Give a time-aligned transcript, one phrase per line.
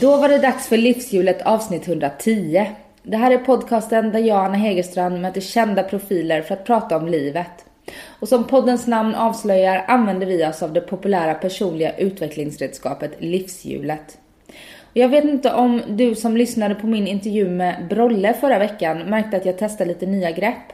[0.00, 2.66] Då var det dags för Livshjulet avsnitt 110.
[3.02, 7.08] Det här är podcasten där jag, Anna Hegerstrand, möter kända profiler för att prata om
[7.08, 7.64] livet.
[8.20, 14.18] Och som poddens namn avslöjar använder vi oss av det populära personliga utvecklingsredskapet Livshjulet.
[14.78, 18.98] Och jag vet inte om du som lyssnade på min intervju med Brolle förra veckan
[18.98, 20.72] märkte att jag testade lite nya grepp.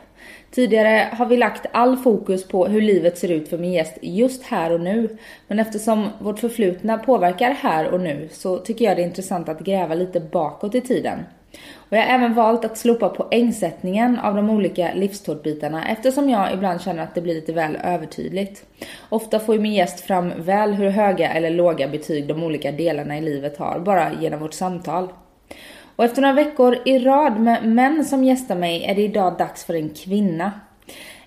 [0.50, 4.42] Tidigare har vi lagt all fokus på hur livet ser ut för min gäst just
[4.42, 5.16] här och nu.
[5.48, 9.60] Men eftersom vårt förflutna påverkar här och nu så tycker jag det är intressant att
[9.60, 11.18] gräva lite bakåt i tiden.
[11.74, 16.80] Och jag har även valt att slopa poängsättningen av de olika livstårtbitarna eftersom jag ibland
[16.80, 18.64] känner att det blir lite väl övertydligt.
[19.08, 23.18] Ofta får ju min gäst fram väl hur höga eller låga betyg de olika delarna
[23.18, 25.08] i livet har bara genom vårt samtal.
[25.96, 29.64] Och efter några veckor i rad med män som gästar mig är det idag dags
[29.64, 30.52] för en kvinna.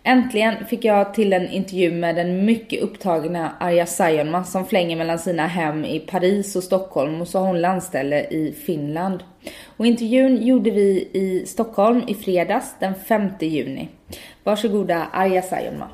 [0.03, 5.19] Äntligen fick jag till en intervju med den mycket upptagna Arja Saijonmaa som flänger mellan
[5.19, 9.23] sina hem i Paris och Stockholm och så har hon landställe i Finland.
[9.77, 13.89] Och intervjun gjorde vi i Stockholm i fredags den 5 juni.
[14.43, 15.89] Varsågoda Arja Saijonmaa.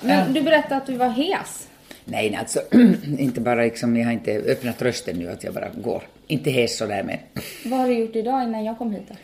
[0.00, 1.69] Men du berättade att du var hes.
[2.04, 2.60] Nej, alltså
[3.18, 6.02] inte bara liksom, jag har inte öppnat rösten nu att jag bara går.
[6.26, 7.18] Inte hes sådär men.
[7.64, 9.14] Vad har du gjort idag innan jag kom hit då?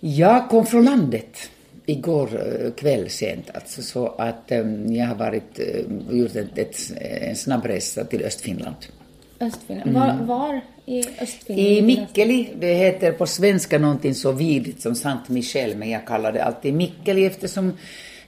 [0.00, 1.50] Jag kom från landet
[1.86, 6.92] igår eh, kväll sent alltså så att um, jag har varit, uh, gjort ett, ett,
[7.00, 8.76] en snabbresa till Östfinland.
[9.40, 9.90] Östfinland?
[9.90, 10.26] Mm.
[10.26, 11.68] Var, var, i Östfinland?
[11.68, 12.48] I Mikkeli.
[12.60, 16.74] Det heter på svenska någonting så vidigt som Sant Michel men jag kallar det alltid
[16.74, 17.72] Mikkeli eftersom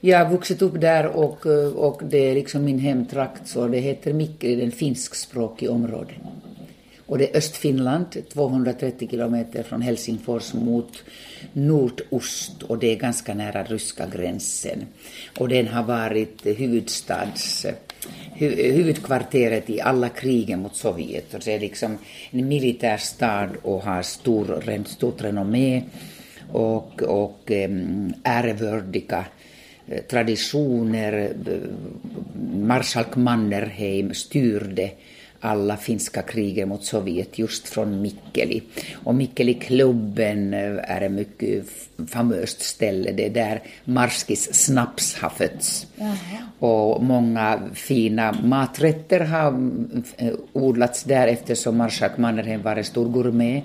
[0.01, 3.79] jag har vuxit upp där och, eh, och det är liksom min hemtrakt så det
[3.79, 6.13] heter Mikkeli, den finskspråkig område.
[7.07, 11.05] Och det är Östfinland, 230 kilometer från Helsingfors mot
[11.53, 14.87] nordost och det är ganska nära ryska gränsen.
[15.39, 17.75] Och den har varit huvudstads eh,
[18.39, 21.35] huvudkvarteret i alla krigen mot Sovjet.
[21.35, 21.99] Och det är liksom
[22.31, 25.83] en militär stad och har stor, stort renommé
[26.53, 29.25] och, och ehm, ärevördiga
[30.09, 31.33] traditioner.
[31.47, 31.53] Eh,
[32.53, 34.91] marskalk Mannerheim styrde
[35.41, 38.63] alla finska krigen mot Sovjet just från Mikkeli.
[38.95, 41.65] Och Mikkeli-klubben eh, är ett mycket
[42.09, 43.13] famöst ställe.
[43.13, 45.87] Det är där Marskis snaps har fötts.
[45.97, 46.17] Jaha.
[46.59, 49.71] Och många fina maträtter har
[50.53, 53.65] odlats där eftersom marskalk Mannerheim var en stor gourmet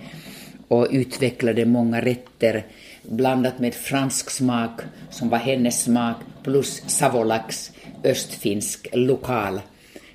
[0.68, 2.66] och utvecklade många rätter
[3.04, 7.72] blandat med fransk smak som var hennes smak plus savolax,
[8.04, 9.62] östfinsk lokal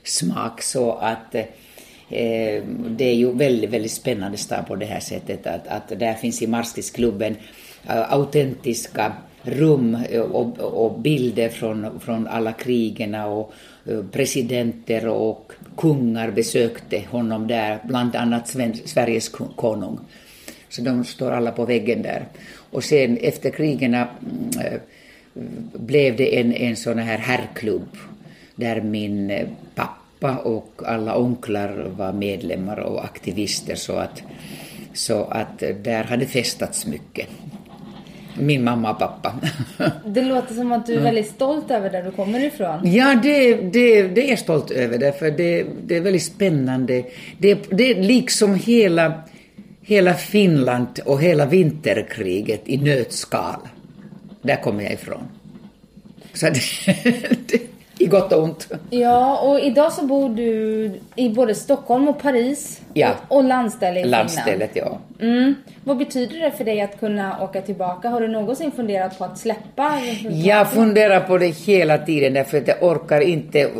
[0.05, 1.45] smak så att eh,
[2.89, 6.43] det är ju väldigt, väldigt spännande stad på det här sättet att, att där finns
[6.43, 7.37] i Marskisklubben
[7.87, 9.13] äh, eh, autentiska
[9.43, 13.53] rum eh, och, och, bilder från, från alla krigen och
[13.87, 19.99] eh, presidenter och kungar besökte honom där, bland annat Sveriges konung.
[20.69, 22.27] Så de står alla på väggen där.
[22.71, 24.07] Och sen efter krigen äh,
[25.73, 27.97] blev det en, en sån här herrklubb
[28.55, 34.23] där min äh, pappa och alla onklar var medlemmar och aktivister så att,
[34.93, 37.27] så att där hade festats mycket.
[38.41, 39.35] Min mamma och pappa.
[40.07, 42.93] Det låter som att du är väldigt stolt över där du kommer ifrån.
[42.93, 47.05] Ja, det, det, det är jag stolt över därför det, det är väldigt spännande.
[47.39, 49.23] Det, det är liksom hela
[49.89, 53.61] hela Finland och hela vinterkriget i nötskal.
[54.43, 55.25] Där kommer jag ifrån.
[56.33, 56.61] Så det,
[57.47, 57.61] det,
[57.99, 58.69] i gott och ont.
[58.91, 62.81] Ja, och idag så bor du i både Stockholm och Paris.
[62.95, 63.15] Ja.
[63.29, 64.05] Och, och landställe i.
[64.05, 64.99] Landstället, ja.
[65.21, 65.55] Mm.
[65.85, 68.09] Vad betyder det för dig att kunna åka tillbaka?
[68.09, 70.01] Har du någonsin funderat på att släppa?
[70.31, 73.71] Jag funderar på det hela tiden därför att jag orkar inte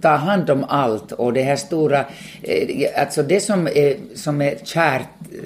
[0.00, 2.04] ta hand om allt och det här stora,
[2.42, 5.38] eh, alltså det som är, som är kärt eh,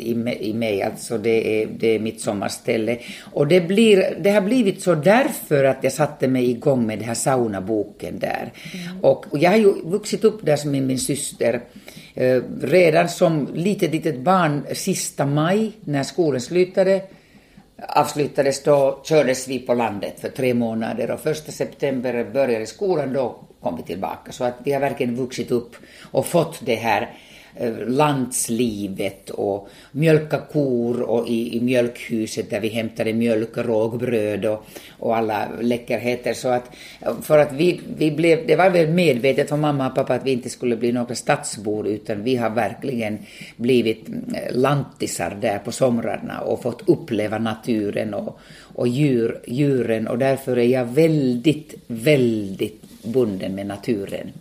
[0.00, 2.98] i, i mig, alltså det är, det är mitt sommarställe.
[3.32, 7.08] Och det, blir, det har blivit så därför att jag satte mig igång med den
[7.08, 8.52] här saunaboken där.
[8.74, 9.04] Mm.
[9.04, 11.60] Och, och jag har ju vuxit upp där som med min syster
[12.14, 17.02] Eh, redan som litet, litet barn sista maj när skolan slutade
[17.88, 23.44] avslutades då kördes vi på landet för tre månader och första september började skolan, då
[23.60, 24.32] kom vi tillbaka.
[24.32, 27.10] Så att vi har verkligen vuxit upp och fått det här
[27.54, 34.64] Eh, landslivet och mjölka kor och i, i mjölkhuset där vi hämtade mjölk, rågbröd och,
[34.98, 36.34] och alla läckerheter.
[36.34, 36.70] Så att,
[37.22, 40.32] för att vi, vi blev, det var väl medvetet från mamma och pappa att vi
[40.32, 43.18] inte skulle bli några stadsbor utan vi har verkligen
[43.56, 48.40] blivit eh, lantisar där på somrarna och fått uppleva naturen och,
[48.74, 54.32] och djur, djuren och därför är jag väldigt, väldigt bunden med naturen.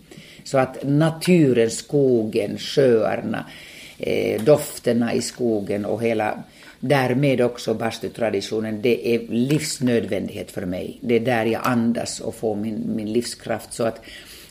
[0.50, 3.46] Så att naturen, skogen, sjöarna,
[3.98, 6.44] eh, dofterna i skogen och hela
[6.80, 10.98] därmed också bastutraditionen, det är livsnödvändighet för mig.
[11.02, 13.74] Det är där jag andas och får min, min livskraft.
[13.74, 14.02] Så att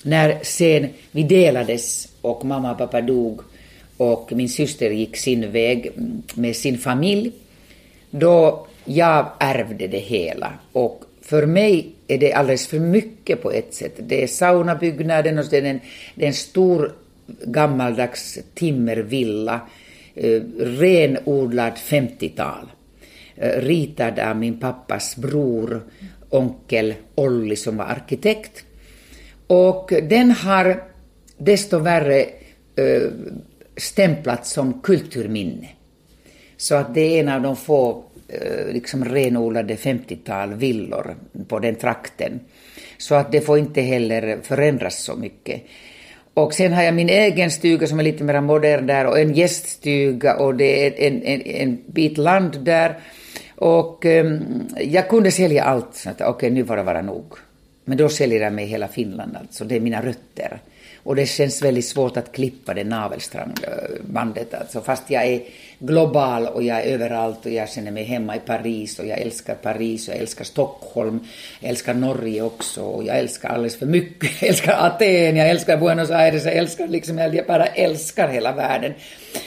[0.02, 3.40] när sen vi delades och mamma och pappa dog
[3.96, 5.92] och min syster gick sin väg
[6.34, 7.32] med sin familj,
[8.10, 10.52] då jag ärvde det hela.
[10.72, 13.94] Och för mig är det alldeles för mycket på ett sätt.
[13.98, 15.80] Det är saunabyggnaden och det är en,
[16.14, 16.92] det är en stor
[17.44, 19.60] gammaldags timmervilla,
[20.14, 22.68] eh, renodlad 50-tal,
[23.36, 25.82] eh, ritad av min pappas bror,
[26.30, 28.64] onkel Olli som var arkitekt.
[29.46, 30.82] Och den har
[31.36, 32.20] desto värre
[32.76, 33.10] eh,
[33.76, 35.68] stämplats som kulturminne.
[36.56, 41.16] Så att det är en av de få Eh, liksom renodlade 50-tal villor
[41.48, 42.40] på den trakten.
[42.98, 45.62] Så att det får inte heller förändras så mycket.
[46.34, 49.34] Och sen har jag min egen stuga som är lite mer modern där och en
[49.34, 52.98] gäststuga och det är en, en, en bit land där.
[53.56, 57.32] Och um, jag kunde sälja allt, okej okay, nu får det vara nog.
[57.84, 60.60] Men då säljer jag mig hela Finland alltså, det är mina rötter.
[61.08, 65.42] Och det känns väldigt svårt att klippa det navelstrangbandet alltså, fast jag är
[65.78, 69.54] global och jag är överallt och jag känner mig hemma i Paris och jag älskar
[69.54, 71.20] Paris och jag älskar Stockholm,
[71.60, 75.76] jag älskar Norge också och jag älskar alldeles för mycket, jag älskar Aten, jag älskar
[75.76, 78.94] Buenos Aires, jag älskar liksom, jag bara älskar hela världen.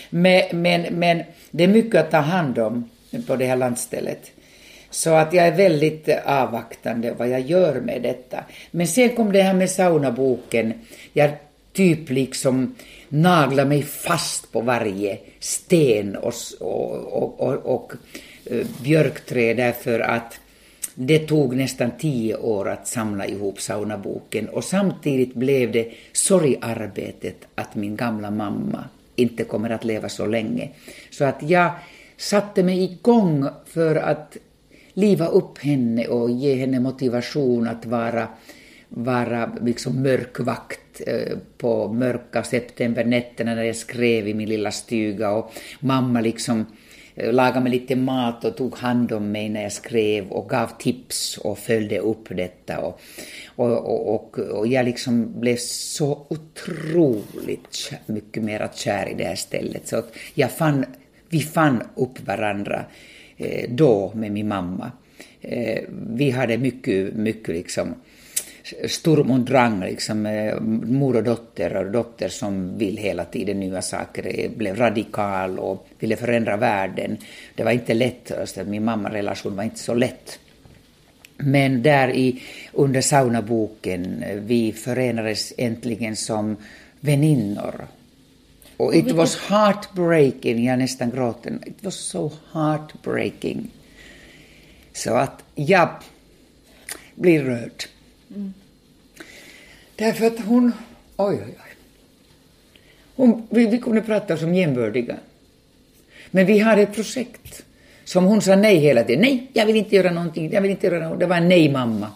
[0.10, 2.90] Men, men, men det är mycket att ta hand om
[3.28, 4.31] på det här landstället.
[4.90, 8.44] Så att jag är väldigt avvaktande vad jag gör med detta.
[8.72, 10.74] Men sen kom det här med saunaboken.
[11.13, 11.31] Jag
[11.73, 12.75] typ liksom
[13.09, 17.94] nagla mig fast på varje sten och, och, och, och och
[18.45, 20.39] eh, björkträd därför att
[20.95, 27.75] det tog nästan tio år att samla ihop saunaboken och samtidigt blev det sorgarbetet att
[27.75, 28.83] min gamla mamma
[29.15, 30.69] inte kommer att leva så länge.
[31.09, 31.71] Så att jag
[32.17, 34.38] satte mig igång för att
[34.94, 38.27] liva upp henne och ge henne motivation att vara,
[38.89, 45.53] vara liksom mörkvakt Eh, på mörka septembernätterna när jag skrev i min lilla stuga och
[45.80, 46.65] mamma liksom
[47.15, 50.68] eh, lagade mig lite mat och tog hand om mig när jag skrev och gav
[50.80, 52.80] tips och följde upp detta.
[52.80, 53.00] Och,
[53.56, 59.88] och, och, och jag liksom blev så otroligt mycket mer kär i det här stället.
[59.88, 60.86] Så att jag fann,
[61.30, 62.86] vi fann upp varandra
[63.38, 64.92] eh, då med min mamma.
[66.15, 67.95] vi hade mycket, mycket liksom
[68.88, 70.24] sturm och drang, liksom,
[70.86, 76.16] mor och dotter, och dotter som vill hela tiden nya saker, blev radikal och ville
[76.16, 77.18] förändra världen.
[77.56, 80.40] Det var inte lätt, alltså, min mamma-relation var inte så lätt.
[81.38, 82.42] Men där i,
[82.74, 86.58] under saunaboken, vi förenades äntligen som
[87.00, 87.88] väninnor.
[88.78, 91.60] Och it was heartbreaking, jag nästan gråter.
[91.65, 93.72] It was so heartbreaking.
[94.94, 95.89] Så att jag
[97.15, 97.84] blir rörd.
[98.35, 98.53] Mm.
[99.95, 100.71] Därför att hon,
[101.17, 101.75] oj oj oj.
[103.15, 105.15] Hon, vi, vi kunde prata som jämbördiga.
[106.31, 107.63] Men vi hade ett projekt
[108.03, 109.21] som hon sa nej hela tiden.
[109.21, 111.19] Nej, jag vill inte göra någonting, jag vill inte göra någonting.
[111.19, 112.07] Det var en nej-mamma.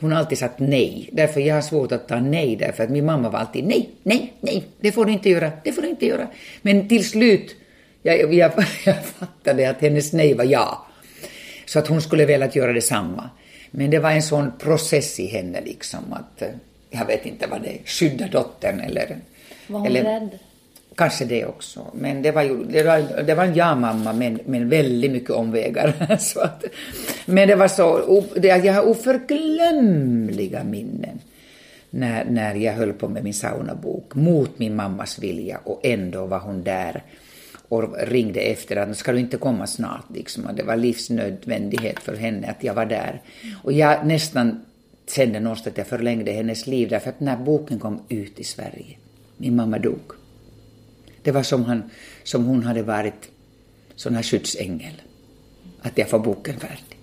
[0.00, 1.08] Hon har alltid sagt nej.
[1.12, 4.32] Därför jag har svårt att ta nej, därför att min mamma var alltid nej, nej,
[4.40, 6.28] nej, det får du inte göra, det får du inte göra.
[6.62, 7.56] Men till slut,
[8.02, 8.52] jag, jag, jag
[9.18, 10.86] fattade att hennes nej var ja.
[11.66, 13.30] Så att hon skulle velat göra detsamma.
[13.76, 16.48] Men det var en sån process i henne liksom att, eh,
[16.90, 19.16] jag vet inte vad det är, skydda dottern eller...
[19.66, 20.38] Var hon eller, rädd?
[20.96, 21.86] Kanske det också.
[21.94, 26.16] Men det var ju, det var, det var en ja-mamma men, men väldigt mycket omvägar.
[26.20, 26.64] så att,
[27.26, 31.20] men det var så, det, jag har oförglömliga minnen
[31.90, 36.38] när, när jag höll på med min saunabok mot min mammas vilja och ändå var
[36.38, 37.02] hon där
[37.68, 40.46] och ringde efter att ska du inte komma snart liksom.
[40.46, 43.22] Och det var livsnödvändighet för henne att jag var där.
[43.62, 44.64] Och jag nästan
[45.08, 48.96] kände någonstans att jag förlängde hennes liv därför att när boken kom ut i Sverige,
[49.36, 50.12] min mamma dog.
[51.22, 51.90] Det var som, han,
[52.22, 53.30] som hon hade varit
[53.94, 55.02] sån här skyddsängel.
[55.82, 56.98] att jag får boken färdig.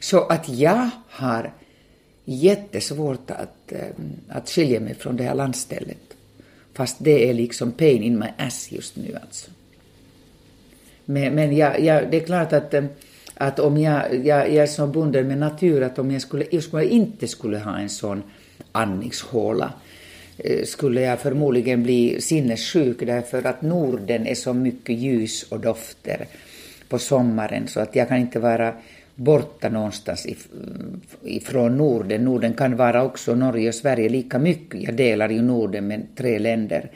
[0.00, 1.52] Så att jag har
[2.24, 3.88] jättesvårt att, eh,
[4.28, 6.13] att skilja mig från det här landstället.
[6.74, 9.50] Fast det är liksom pain in my ass just nu alltså.
[11.04, 12.84] Men, men jag, jag, det är klart att, eh,
[13.34, 16.62] att om jag, jag, jag är så bunden med natur att om jag, skulle, jag
[16.62, 18.22] skulle, inte skulle ha en sån
[18.72, 19.72] andningshåla
[20.38, 26.26] eh, skulle jag förmodligen bli sinnessjuk därför att Norden är så mycket ljus och dofter
[26.88, 28.74] på sommaren så att jag kan inte vara
[29.14, 30.26] borta någonstans
[31.22, 32.24] ifrån Norden.
[32.24, 34.82] Norden kan vara också Norge och Sverige lika mycket.
[34.82, 36.90] Jag delar ju Norden med tre länder.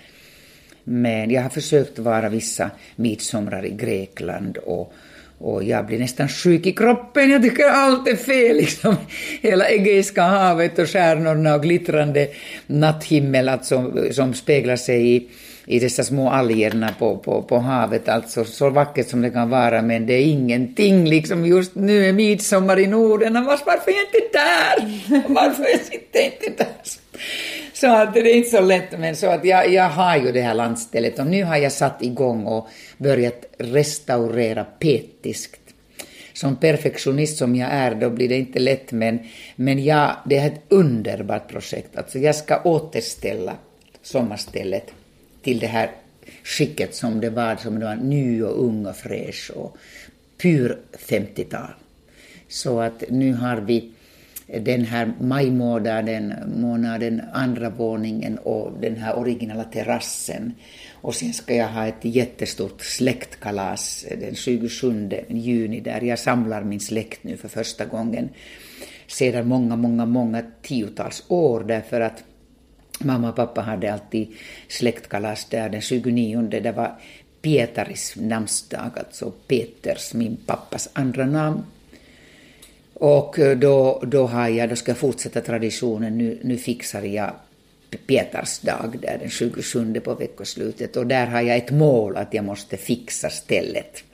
[0.84, 4.92] Men jag har försökt vara vissa midsomrar i Grekland och,
[5.38, 7.30] och jag blir nästan sjuk i kroppen.
[7.30, 8.56] Jag tycker allt är fel.
[8.60, 8.96] Liksom.
[9.42, 12.28] Hela Egeiska havet och stjärnorna och glittrande
[12.66, 15.28] natthimmel alltså, som speglar sig i
[15.70, 19.82] i dessa små algerna på, på, på havet, alltså så vackert som det kan vara,
[19.82, 24.38] men det är ingenting liksom just nu är midsommar i Norden, varför är jag inte
[24.38, 25.34] där?
[25.34, 26.74] Varför sitter jag inte där?
[27.72, 30.40] Så att det är inte så lätt, men så att jag, jag har ju det
[30.40, 35.60] här landstället och nu har jag satt igång och börjat restaurera petiskt.
[36.32, 39.18] Som perfektionist som jag är, då blir det inte lätt, men,
[39.56, 41.96] men ja, det är ett underbart projekt.
[41.96, 43.52] Alltså jag ska återställa
[44.02, 44.92] sommarstället
[45.48, 45.90] till det här
[46.44, 49.76] skicket som det var, som det var ny och ung och fräsch och
[50.42, 50.78] pur
[51.08, 51.70] 50-tal.
[52.48, 53.90] Så att nu har vi
[54.46, 60.54] den här majmånaden, månaden, andra våningen och den här originala terrassen.
[60.92, 66.80] Och sen ska jag ha ett jättestort släktkalas den 27 juni där jag samlar min
[66.80, 68.28] släkt nu för första gången
[69.06, 72.24] sedan många, många, många tiotals år därför att
[72.98, 74.36] Mamma och pappa hade alltid
[74.68, 76.42] släktkalas där den 29.
[76.42, 76.98] Det var
[77.42, 81.62] Pietaris namnsdag, alltså Peters, min pappas andra namn.
[82.94, 86.18] Och eh, då, då, har jag, då ska jag fortsätta traditionen.
[86.18, 87.30] Nu, nu fixar jag
[88.06, 92.44] Pietars dag där den 27 på veckoslutet och där har jag ett mål att jag
[92.44, 94.04] måste fixa stället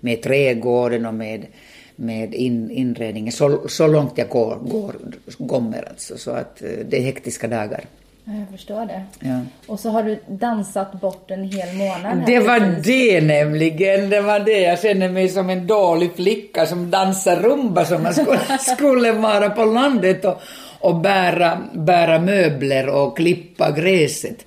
[0.00, 1.46] med trädgården och med,
[1.96, 4.96] med in, inredningen så, så långt jag går, går,
[5.48, 6.18] kommer alltså.
[6.18, 7.84] Så att eh, det är hektiska dagar.
[8.30, 9.02] Jag förstår det.
[9.20, 9.40] Ja.
[9.66, 12.22] Och så har du dansat bort en hel månad.
[12.26, 14.10] Det var det nämligen.
[14.10, 14.60] Det var det.
[14.60, 19.50] Jag känner mig som en dålig flicka som dansar rumba som man skulle, skulle vara
[19.50, 20.40] på landet och,
[20.80, 24.46] och bära, bära möbler och klippa gräset.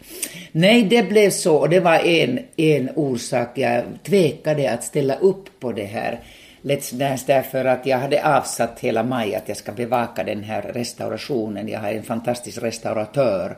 [0.51, 1.67] Nej, det blev så.
[1.67, 3.49] Det var en, en orsak.
[3.53, 6.19] Jag tvekade att ställa upp på det här
[6.61, 10.61] Let's Dance därför att jag hade avsatt hela maj att jag ska bevaka den här
[10.61, 11.67] restaurationen.
[11.67, 13.57] Jag har en fantastisk restauratör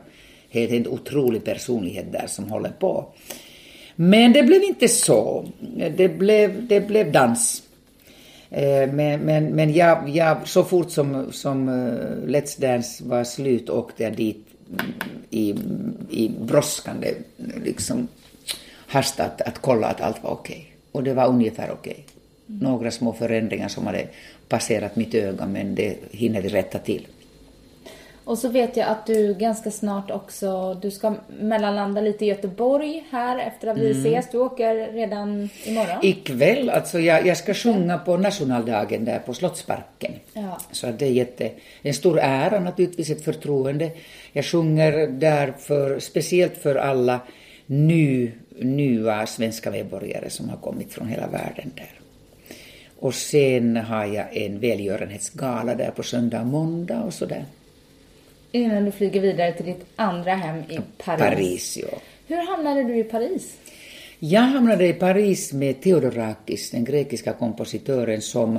[0.54, 3.06] helt, helt otrolig personlighet där som håller på.
[3.96, 5.48] Men det blev inte så.
[5.96, 7.62] Det blev, det blev dans.
[8.50, 13.70] Eh, men, men, men jag, jag, så fort som, som eh, Let's Dance var slut
[13.70, 14.92] åkte jag dit mm,
[15.30, 15.54] i,
[16.10, 17.14] i brådskande
[17.64, 18.08] liksom,
[18.86, 20.56] hast att, att kolla att allt var okej.
[20.56, 20.70] Okay.
[20.92, 21.92] Och det var ungefär okej.
[21.92, 22.04] Okay.
[22.46, 24.06] Några små förändringar som hade
[24.48, 27.06] passerat mitt öga men det hinner vi rätta till.
[28.24, 33.04] Och så vet jag att du ganska snart också, du ska mellanlanda lite i Göteborg
[33.10, 34.06] här efter att vi mm.
[34.06, 34.30] ses.
[34.30, 35.98] Du åker redan imorgon?
[36.02, 40.12] Ikväll, alltså jag, jag ska sjunga på nationaldagen där på Slottsparken.
[40.32, 40.58] Ja.
[40.72, 41.50] Så det är jätte,
[41.82, 43.90] en stor ära naturligtvis, ett förtroende.
[44.32, 47.20] Jag sjunger där för, speciellt för alla
[47.66, 52.00] nu, nya svenska medborgare som har kommit från hela världen där.
[52.98, 57.44] Och sen har jag en välgörenhetsgala där på söndag och måndag och sådär.
[58.54, 61.20] Innan du flyger vidare till ditt andra hem i Paris.
[61.20, 61.98] Paris, ja.
[62.26, 63.56] Hur hamnade du i Paris?
[64.18, 68.58] Jag hamnade i Paris med Theodorakis, den grekiska kompositören som,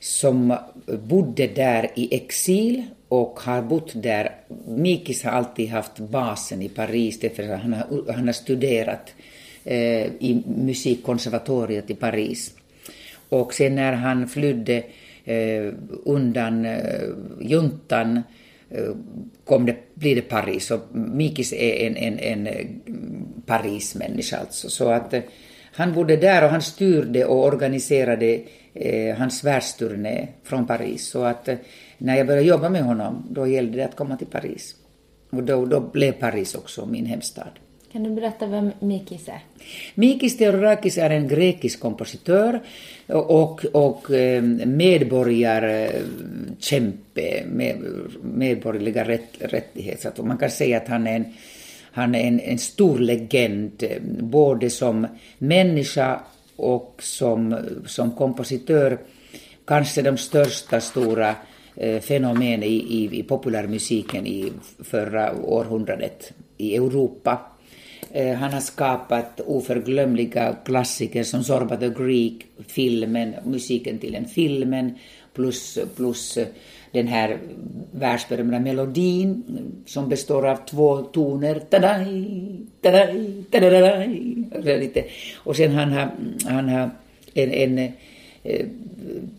[0.00, 4.34] som bodde där i exil och har bott där.
[4.66, 9.14] Mikis har alltid haft basen i Paris, därför att han har, han har studerat
[9.64, 12.54] eh, i musikkonservatoriet i Paris.
[13.28, 14.82] Och sen när han flydde
[15.24, 15.72] eh,
[16.04, 17.08] undan eh,
[17.40, 18.22] juntan
[19.44, 20.70] kom det, blir det Paris.
[20.70, 22.66] Och Mikis är en, en, en eh,
[23.46, 24.70] Paris-människa alltså.
[24.70, 25.22] Så att eh,
[25.72, 28.40] han bodde där och han styrde och organiserade
[28.74, 31.06] eh, hans världsturné från Paris.
[31.06, 31.56] Så att eh,
[31.98, 34.74] när jag började jobba med honom, då gällde det att komma till Paris.
[35.30, 37.50] Och då, då blev Paris också min hemstad.
[37.92, 39.40] Kan du berätta vem Mikis är?
[39.94, 42.60] Mikis Theodorakis är en grekisk kompositör
[43.06, 47.76] och, och eh, medborgarkämpe eh, med
[48.22, 50.12] medborgerliga rätt, rättigheter.
[50.16, 51.24] Så man kan säga att han är en,
[51.92, 55.06] han är en, en stor legend, eh, både som
[55.38, 56.20] människa
[56.56, 58.98] och som, som kompositör
[59.64, 61.34] kanske de största stora
[61.76, 64.52] eh, i, i, i populärmusiken i
[64.84, 67.38] förra århundradet i Europa.
[68.12, 74.98] Eh, han har skapat oförglömliga klassiker som Zorba the Greek, filmen, musiken till den filmen,
[75.34, 76.38] plus, plus
[76.92, 77.38] den här
[77.92, 79.42] världsberömda melodin
[79.86, 81.58] som består av två toner.
[81.58, 82.30] Tadaj,
[82.80, 86.10] tadaj, tadaj, och sen han har
[86.44, 86.90] han har
[87.34, 87.78] en, en
[88.42, 88.66] eh,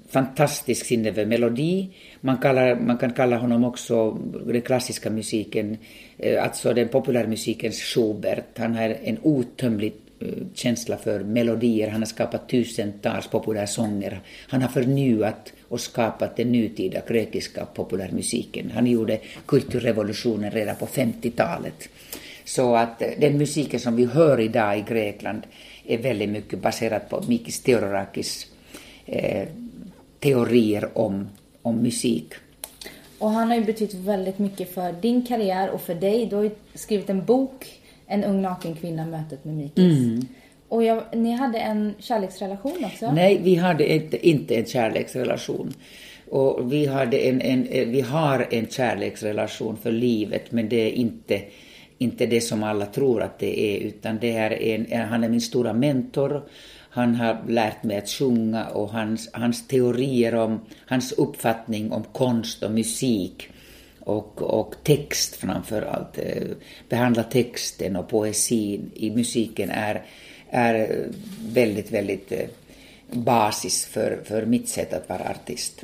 [0.09, 1.89] fantastisk sinne för melodi.
[2.21, 4.11] Man, kallar, man kan kalla honom också
[4.45, 5.77] den klassiska musiken,
[6.19, 8.57] Eh, alltså den populärmusikens Schubert.
[8.57, 11.89] Han har en otömlig eh, känsla för melodier.
[11.89, 14.21] Han har skapat tusentals populärsånger.
[14.47, 18.71] Han har förnyat och skapat den nutida grekiska populärmusiken.
[18.71, 21.89] Han gjorde kulturrevolutionen redan på 50-talet.
[22.45, 25.41] Så att eh, den musiken som vi hör idag i Grekland
[25.85, 28.47] är väldigt mycket baserad på Mikis Theodorakis
[29.05, 29.47] eh,
[30.19, 31.29] teorier om,
[31.61, 32.33] om musik.
[33.19, 36.25] Och han har ju betytt väldigt mycket för din karriär och för dig.
[36.25, 37.65] Du har ju skrivit en bok,
[38.07, 39.97] En ung naken kvinna, mötet med Mikis.
[39.97, 40.27] Mm.
[40.69, 43.11] Och jag, ni hade en kärleksrelation också?
[43.11, 45.73] Nej, vi hade inte, inte en kärleksrelation.
[46.29, 51.41] Och vi, hade en, en, vi har en kärleksrelation för livet, men det är inte,
[51.97, 55.41] inte det som alla tror att det är, utan det är en, han är min
[55.41, 56.43] stora mentor.
[56.89, 62.63] Han har lärt mig att sjunga och hans, hans teorier om, hans uppfattning om konst
[62.63, 63.49] och musik
[63.99, 66.47] och, och text framför allt, eh,
[66.89, 70.05] behandla texten och poesin i musiken är
[70.49, 71.05] är
[71.53, 72.47] väldigt, väldigt eh,
[73.11, 75.83] basis för, för mitt sätt att vara artist.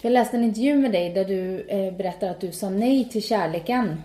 [0.00, 3.22] Jag läste en intervju med dig där du eh, berättar att du sa nej till
[3.22, 4.02] kärleken.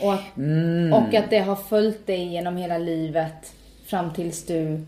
[0.00, 0.92] Och att, mm.
[0.92, 3.52] och att det har följt dig genom hela livet
[3.86, 4.80] fram tills du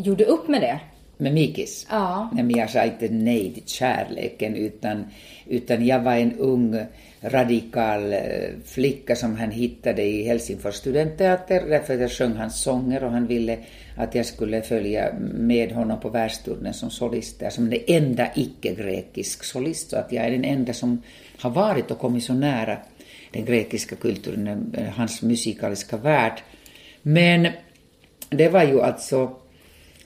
[0.00, 0.80] gjorde upp med det.
[1.16, 1.86] Med Mikis?
[1.90, 2.30] Ja.
[2.32, 5.04] Nej, men jag sa inte nej till kärleken utan,
[5.46, 6.86] utan jag var en ung
[7.22, 8.20] radikal eh,
[8.64, 13.26] flicka som han hittade i Helsingfors studentteater därför att jag sjöng hans sånger och han
[13.26, 13.58] ville
[13.96, 19.90] att jag skulle följa med honom på världsturnén som solist, som den enda icke-grekisk solist,
[19.90, 21.02] så att jag är den enda som
[21.38, 22.78] har varit och kommit så nära
[23.32, 26.40] den grekiska kulturen, eh, hans musikaliska värld.
[27.02, 27.48] Men
[28.30, 29.36] det var ju alltså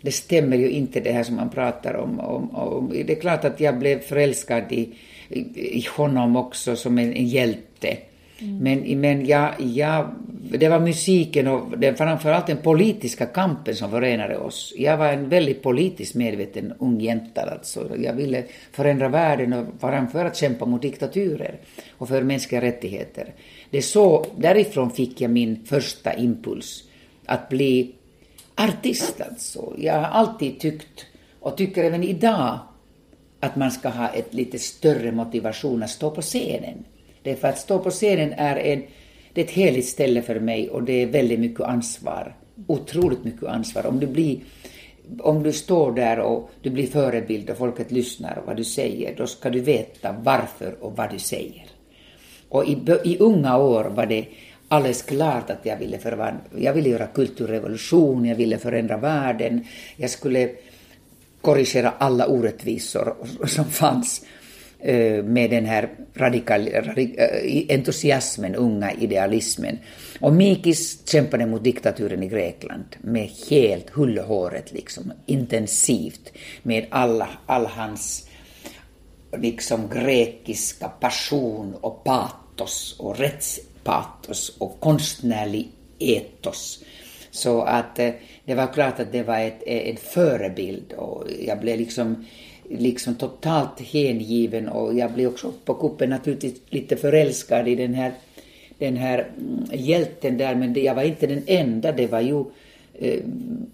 [0.05, 2.21] det stämmer ju inte det här som man pratar om.
[2.21, 2.89] om, om.
[2.89, 4.89] Det är klart att jag blev förälskad i,
[5.29, 5.39] i,
[5.79, 7.97] i honom också som en, en hjälte.
[8.39, 8.59] Mm.
[8.59, 10.15] Men, men jag, jag,
[10.59, 14.75] det var musiken och det, framförallt den politiska kampen som förenade oss.
[14.77, 17.43] Jag var en väldigt politiskt medveten ung jänta.
[17.43, 17.91] Alltså.
[17.99, 21.55] Jag ville förändra världen och framför att kämpa mot diktaturer
[21.91, 23.33] och för mänskliga rättigheter.
[23.71, 26.85] Det så, därifrån fick jag min första impuls
[27.27, 27.95] att bli
[28.57, 29.75] artist alltså.
[29.79, 31.07] Jag har alltid tyckt,
[31.41, 32.59] och tycker även idag,
[33.41, 36.85] att man ska ha ett lite större motivation att stå på scenen.
[37.23, 38.83] Därför att stå på scenen är, en,
[39.33, 42.37] det är ett heligt ställe för mig och det är väldigt mycket ansvar.
[42.67, 43.87] Otroligt mycket ansvar.
[43.87, 44.39] Om du, blir,
[45.21, 49.27] om du står där och du blir förebild och folket lyssnar vad du säger, då
[49.27, 51.65] ska du veta varför och vad du säger.
[52.49, 54.27] Och i, i unga år var det
[54.69, 59.65] alldeles klart att jag ville, förvan, jag ville göra kulturrevolution, jag ville förändra världen,
[59.97, 60.51] jag skulle
[61.41, 63.15] korrigera alla orättvisor
[63.47, 64.25] som fanns
[64.79, 69.79] eh, med den här radikal, radik, eh, entusiasmen, unga idealismen.
[70.21, 77.67] Och Mikis kämpade mot diktaturen i Grekland med helt hullhåret, liksom, intensivt, med alla, all
[77.67, 78.29] hans
[79.39, 85.69] liksom grekiska passion och patos och rätts patos och konstnärlig
[85.99, 86.85] etos.
[87.31, 88.11] Så att eh,
[88.45, 92.25] det var klart att det var ett, eh, en förebild och jag blev liksom,
[92.71, 98.13] liksom totalt hängiven och jag blev också på kuppen naturligtvis lite förälskad i den här,
[98.79, 102.45] den här mm, hjälten där men jag var inte den enda, det var ju
[102.95, 103.21] eh,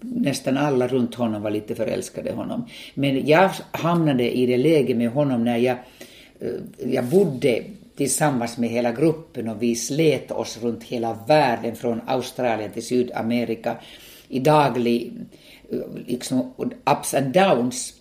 [0.01, 2.65] nästan alla runt honom var lite förälskade i honom.
[2.93, 5.77] Men jag hamnade i det läget med honom när jag,
[6.39, 7.63] eh, jag bodde
[8.01, 13.77] tillsammans med hela gruppen och vi slet oss runt hela världen från Australien till Sydamerika
[14.27, 15.13] i daglig
[16.05, 16.53] liksom,
[16.85, 17.93] ups and downs.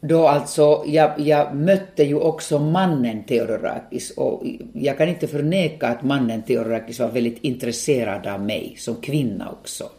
[0.00, 6.02] Då alltså, jag, jag mötte ju också mannen Theodorakis och jag kan inte förneka att
[6.02, 9.90] mannen Theodorakis var väldigt intresserad av mig som kvinna också.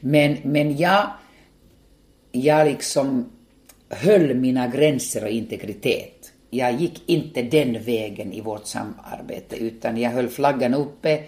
[0.00, 1.06] Men, men jag,
[2.32, 3.30] jag liksom
[3.88, 6.23] höll mina gränser och integritet
[6.54, 11.22] jag gick inte den vägen i vårt samarbete utan jag höll flaggan uppe.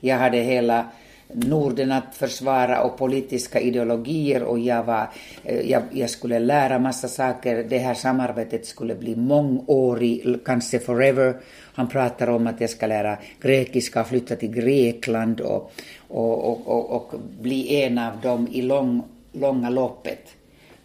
[0.00, 0.86] Jag hade hela
[1.34, 5.08] Norden att försvara och politiska ideologier och jag, var,
[5.44, 7.64] eh, jag, jag skulle lära massa saker.
[7.68, 11.36] Det här samarbetet skulle bli mångårig, kanske forever.
[11.74, 15.72] Han pratar om att jag ska lära grekiska, flytta till Grekland och,
[16.08, 20.28] och, och, och, och bli en av dem i lång, långa loppet.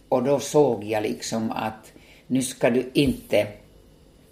[0.08, 1.92] Och då såg jag liksom att
[2.26, 3.46] nu ska du inte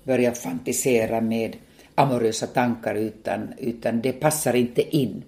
[0.06, 1.56] börja fantisera med
[1.94, 5.22] amorösa tankar utan, utan det passar inte in.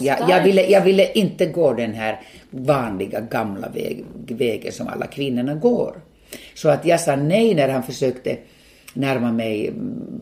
[0.00, 5.06] Jag, jag, ville, jag ville inte gå den här vanliga gamla väg, vägen som alla
[5.06, 6.00] kvinnorna går.
[6.54, 8.36] Så att jag sa nej när han försökte
[8.94, 9.72] närma mig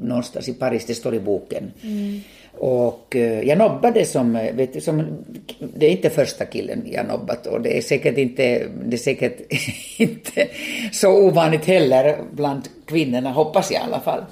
[0.03, 1.73] någonstans i Paris, det står i boken.
[1.83, 2.21] Mm.
[2.61, 5.25] Och eh, jag nobbade som, eh, vet du, som,
[5.59, 9.41] det är inte första killen jag nobbat och det är säkert inte, det är säkert
[9.97, 10.49] inte
[10.93, 14.25] så ovanligt heller bland kvinnorna, hoppas jag i alla fall.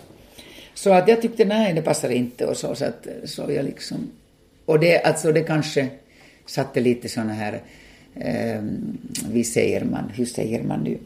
[0.75, 3.65] Så att jag tyckte nej, det passar inte och så, så att eh, så jag
[3.65, 4.11] liksom,
[4.65, 5.89] och det, alltså det kanske
[6.47, 7.61] satte lite sådana här,
[8.15, 8.63] eh,
[9.31, 10.99] vi säger man, hur säger man nu,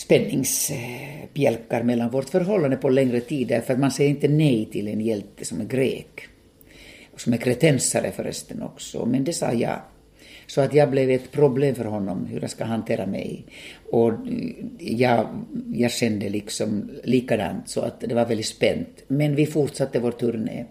[0.00, 5.00] spänningsbjälkar mellan vårt förhållande på längre tid, därför att man säger inte nej till en
[5.00, 6.20] hjälte som är grek.
[7.12, 9.80] och Som är kretensare förresten också, men det sa jag.
[10.46, 13.44] Så att jag blev ett problem för honom, hur jag ska hantera mig.
[13.90, 14.16] Och eh,
[14.78, 15.26] jag,
[15.74, 19.02] jag kände liksom likadant, så att det var väldigt spänt.
[19.08, 20.64] Men vi fortsatte vår turné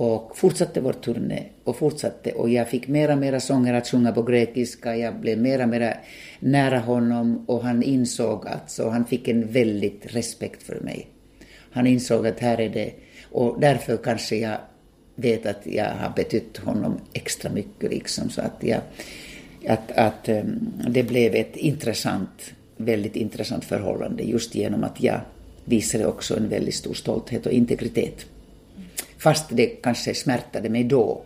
[0.00, 2.32] och fortsatte vår turné och fortsatte.
[2.32, 5.94] Och jag fick mera mera sånger att sjunga på grekiska, jag blev mera mera
[6.38, 7.44] nära honom.
[7.46, 11.06] Och han insåg att så han fick en väldigt respekt för mig.
[11.72, 12.92] Han insåg att här är det,
[13.30, 14.56] och därför kanske jag
[15.14, 18.30] vet att jag har betytt honom extra mycket liksom.
[18.30, 18.80] Så att jag,
[19.68, 25.20] att, att ehm, det blev ett intressant, väldigt intressant förhållande just genom att jag
[25.64, 28.26] visade också en väldigt stor stolthet och integritet.
[29.22, 31.22] Fast det kanske smärtade mig då.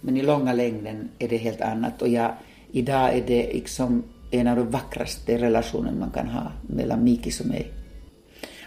[0.00, 2.02] Men i långa längden är det helt annat.
[2.02, 2.32] Och jag,
[2.72, 7.46] idag är det liksom en av de vackraste relationer man kan ha mellan Mikis och
[7.46, 7.70] mig.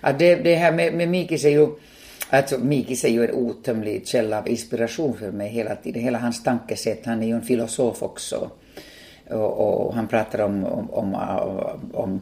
[0.01, 1.67] Att det, det här med, med Mikis är ju,
[2.29, 6.03] alltså Mikis är ju en otömlig källa av inspiration för mig hela tiden.
[6.03, 8.51] Hela hans tankesätt, han är ju en filosof också.
[9.29, 11.15] Och, och han pratar om, om, om,
[11.93, 12.21] om,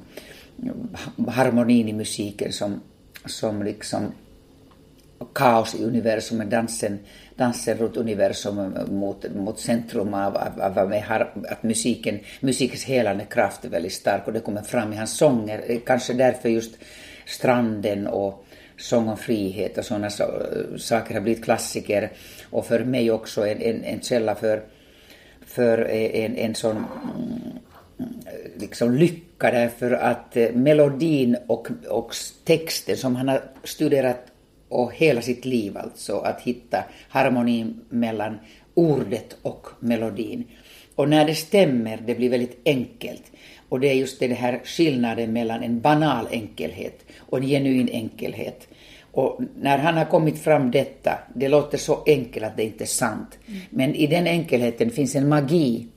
[1.28, 2.82] harmonin i musiken som,
[3.25, 4.12] som liksom
[5.34, 6.99] kaos i universum, dansen,
[7.36, 10.93] dansen runt universum mot, mot centrum av, av, av
[11.49, 15.63] att musiken, musikens helande kraft är väldigt stark och det kommer fram i hans sånger.
[15.67, 16.77] Eh, kanske därför just
[17.25, 18.45] stranden och
[18.77, 20.10] sång om frihet och sådana
[20.77, 22.12] saker har blivit klassiker
[22.49, 24.63] och för mig också en, en, en källa för,
[25.45, 28.10] för eh, en, en sån mm,
[28.55, 34.25] liksom lycka därför att eh, melodin och, och texten som han har studerat
[34.69, 38.38] och hela sitt liv alltså att hitta harmonin mellan
[38.73, 40.43] ordet och melodin.
[40.95, 43.23] Och när det stämmer, det blir väldigt enkelt.
[43.69, 48.67] Och det är just den här skillnaden mellan en banal enkelhet och en genuin enkelhet.
[49.12, 52.88] Och när han har kommit fram detta, det låter så enkelt att det inte är
[52.88, 53.60] sant, mm.
[53.69, 55.88] men i den enkelheten finns en magi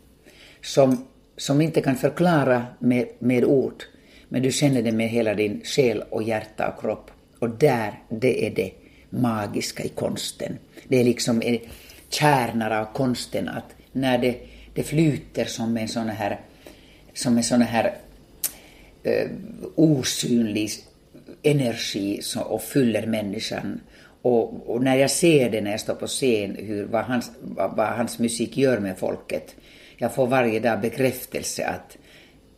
[0.63, 1.05] som,
[1.37, 3.83] som inte kan förklara med, med ord,
[4.29, 7.11] men du känner det med hela din själ och hjärta och kropp.
[7.43, 8.71] Och där, det är det
[9.11, 10.59] magiska i konsten.
[10.89, 11.59] Det är liksom
[12.09, 14.37] kärnan av konsten att när det,
[14.75, 16.41] det flyter som en sån här,
[17.15, 17.95] som en sån här
[19.03, 19.31] eh,
[19.75, 20.71] osynlig
[21.43, 23.81] energi som, och fyller människan.
[24.23, 27.77] Och, och, när jag ser det när jag står på scen, hur, vad, hans, vad,
[27.77, 29.55] vad hans musik gör med folket,
[29.97, 31.99] jag får varje dag bekräftelse att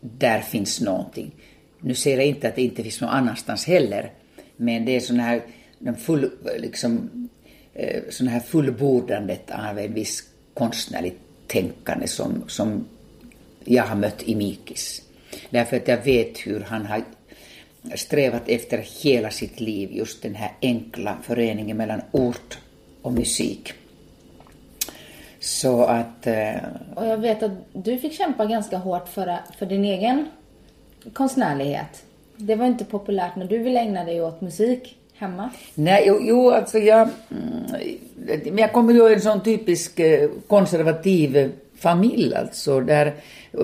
[0.01, 1.35] där finns någonting.
[1.81, 4.11] Nu ser jag inte att det inte finns någon annanstans heller,
[4.57, 5.43] men det är sån här,
[5.79, 7.11] de full, liksom,
[7.75, 10.23] eh, sån här fullbordandet av en viss
[10.55, 12.85] konstnärligt tänkande som, som
[13.65, 15.03] jag har mött i Mikis.
[15.51, 17.05] Därför att jag vet hur han har
[17.95, 22.55] strävat efter hela sitt liv, just den här enkla föreningen mellan ord
[23.03, 23.73] och musik.
[25.41, 26.27] Så att...
[26.27, 26.55] Eh,
[26.95, 30.29] och jag vet att du fick kämpa ganska hårt för, för din egen
[31.13, 32.05] konstnärlighet.
[32.37, 35.51] Det var inte populärt när du ville ägna dig åt musik hemma?
[35.75, 37.09] Nej, jo, jo alltså jag...
[38.45, 43.15] Men jag kommer ju en sån typisk eh, konservativ familj alltså, där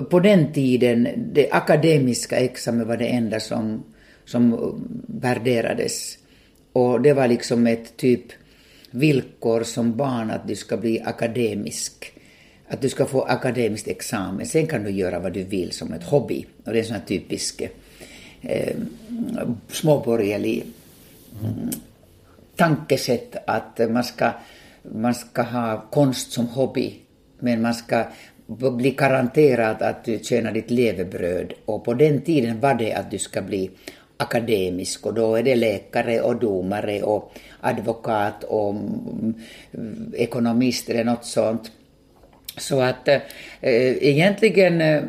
[0.09, 3.83] på den tiden det akademiska examen var det enda som,
[4.25, 4.75] som
[5.07, 6.17] värderades.
[6.73, 8.23] Och det var liksom ett typ
[8.91, 12.13] villkor som barn att du ska bli akademisk.
[12.67, 14.45] Att du ska få akademiskt examen.
[14.45, 16.45] Sen kan du göra vad du vill som ett hobby.
[16.65, 17.69] Och det är en sån här typisk eh,
[18.41, 18.75] eh,
[19.69, 20.63] småborgerlig
[21.43, 21.69] mm,
[22.55, 24.31] tankesätt att man ska
[24.81, 26.99] man ska ha konst som hobby,
[27.39, 28.05] men man ska
[28.47, 31.53] bli garanterad att du tjänar ditt levebröd.
[31.65, 33.71] Och på den tiden var det att du ska bli
[34.17, 39.35] akademisk och då är det läkare och domare och advokat och mm,
[40.17, 41.71] ekonomist eller något sånt.
[42.57, 43.21] Så att äh,
[43.61, 45.03] egentligen eh,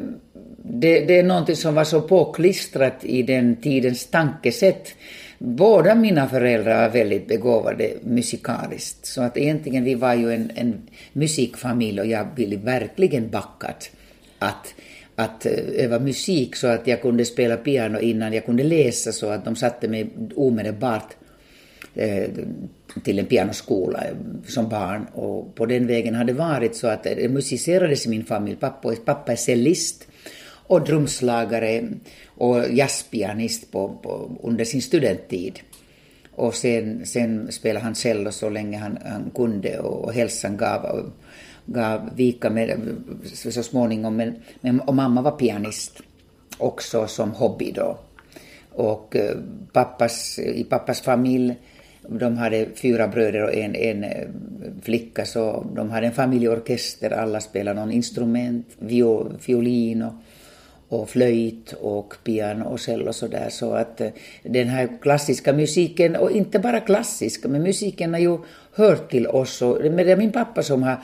[0.65, 4.95] det, det är någonting som var så påklistrat i den tidens tankesätt.
[5.39, 10.83] Båda mina föräldrar var väldigt begåvade musikaliskt, så att egentligen vi var ju en, en
[11.13, 13.91] musikfamilj och jag ville verkligen backat
[14.39, 14.75] att,
[15.15, 19.31] att eh, öva musik så att jag kunde spela piano innan jag kunde läsa så
[19.31, 21.17] att de satte mig omedelbart
[21.95, 22.29] eh,
[23.05, 24.15] till en pianoskola eh,
[24.47, 28.09] som barn och på den vägen har det varit så att eh, det musicerades i
[28.09, 28.57] min familj.
[28.57, 30.09] Pappa, pappa är cellist
[30.73, 31.89] och drumslagare
[32.27, 35.61] och jazzpianist på, på, under sin studenttid.
[36.35, 41.13] Och sen, sen spelade han cello så länge han, han kunde och, och hälsan gav,
[41.67, 42.81] gav vika med,
[43.25, 44.17] så småningom.
[44.17, 46.01] Men, men, och mamma var pianist
[46.59, 47.99] också som hobby då.
[48.71, 49.37] Och eh,
[49.73, 51.55] pappas, i pappas familj,
[52.09, 54.29] de hade fyra bröder och en, en eh,
[54.83, 58.67] flicka, så de hade en familjeorkester, alla spelade någon instrument,
[59.47, 60.13] violin och
[60.93, 63.49] och flöjt och piano och cello och sådär.
[63.51, 64.09] Så att eh,
[64.43, 68.39] den här klassiska musiken, och inte bara klassiska, men musiken har ju
[68.75, 69.63] hört till oss.
[69.63, 70.97] Och, men det är min pappa som har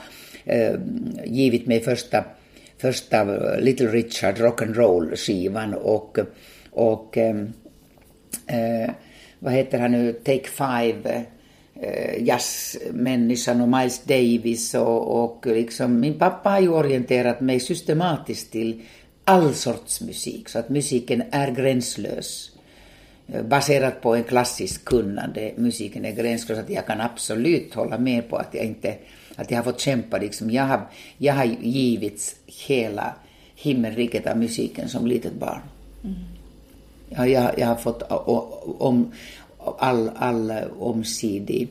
[0.45, 0.75] eh,
[1.25, 2.23] givit mig första,
[2.77, 6.17] första eh, Little Richard rock'n'roll skivan och,
[6.71, 7.35] och eh,
[8.47, 8.89] eh,
[9.39, 11.25] vad heter han nu, Take Five,
[11.81, 18.51] eh, jazzmänniskan och Miles Davis och, och liksom, min pappa har ju orienterat mig systematiskt
[18.51, 18.81] till
[19.29, 22.51] all sorts musik, så att musiken är gränslös.
[23.27, 28.29] Eh, baserat på en klassisk kunnande, musiken är gränslös, att jag kan absolut hålla med
[28.29, 28.95] på att jag inte,
[29.35, 30.51] att jag har fått kämpa liksom.
[30.51, 30.81] Jag har,
[31.17, 32.35] jag har givits
[32.67, 33.15] hela
[33.55, 35.61] himmelriket av musiken som litet barn.
[36.03, 36.15] Mm.
[37.09, 38.01] Jag, jag, jag har fått
[38.79, 39.11] om,
[39.57, 41.67] all, all omsidig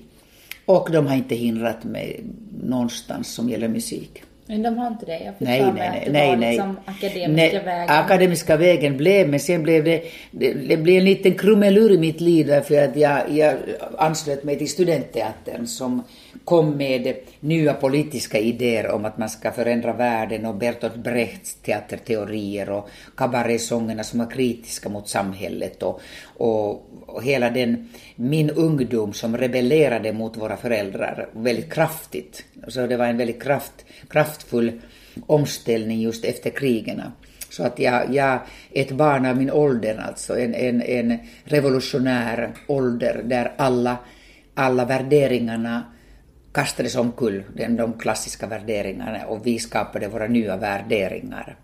[0.64, 2.24] och de har inte hindrat mig
[2.62, 4.22] någonstans som gäller musik.
[4.48, 5.18] Men de har inte det?
[5.18, 6.50] Jag fick nej, för mig att det nej, var nej.
[6.50, 7.88] liksom akademiska nej, vägen.
[7.88, 12.20] Akademiska vägen blev, men sen blev det, det, det blev en liten krumelur i mitt
[12.20, 13.54] liv därför att jag, jag
[13.98, 16.02] anslöt mig till studentteatern som
[16.48, 22.70] kom med nya politiska idéer om att man ska förändra världen och Bertolt Brechts teaterteorier
[22.70, 26.70] och kabarésångerna som var kritiska mot samhället och, och,
[27.06, 32.44] och hela den, min ungdom som rebellerade mot våra föräldrar väldigt kraftigt.
[32.68, 34.80] Så det var en väldigt kraft, kraftfull
[35.26, 37.02] omställning just efter krigen.
[37.50, 38.38] Så att jag, jag
[38.72, 43.96] ett barn av min ålder, alltså en, en, en revolutionär ålder där alla,
[44.54, 45.82] alla värderingarna
[46.52, 51.56] kastades omkull, de klassiska värderingarna, och vi skapade våra nya värderingar.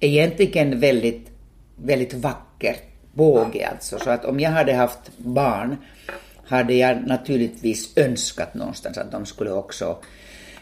[0.00, 1.30] Egentligen väldigt,
[1.76, 2.82] väldigt vackert
[3.14, 5.76] båge alltså, så att om jag hade haft barn
[6.46, 9.98] hade jag naturligtvis önskat någonstans att de skulle också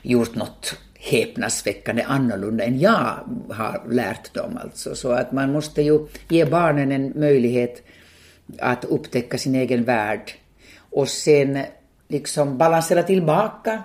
[0.03, 3.19] gjort något häpnadsväckande annorlunda än jag
[3.51, 4.59] har lärt dem.
[4.63, 4.95] Alltså.
[4.95, 7.83] Så att man måste ju ge barnen en möjlighet
[8.59, 10.33] att upptäcka sin egen värld
[10.91, 11.59] och sen
[12.09, 13.83] liksom balansera tillbaka,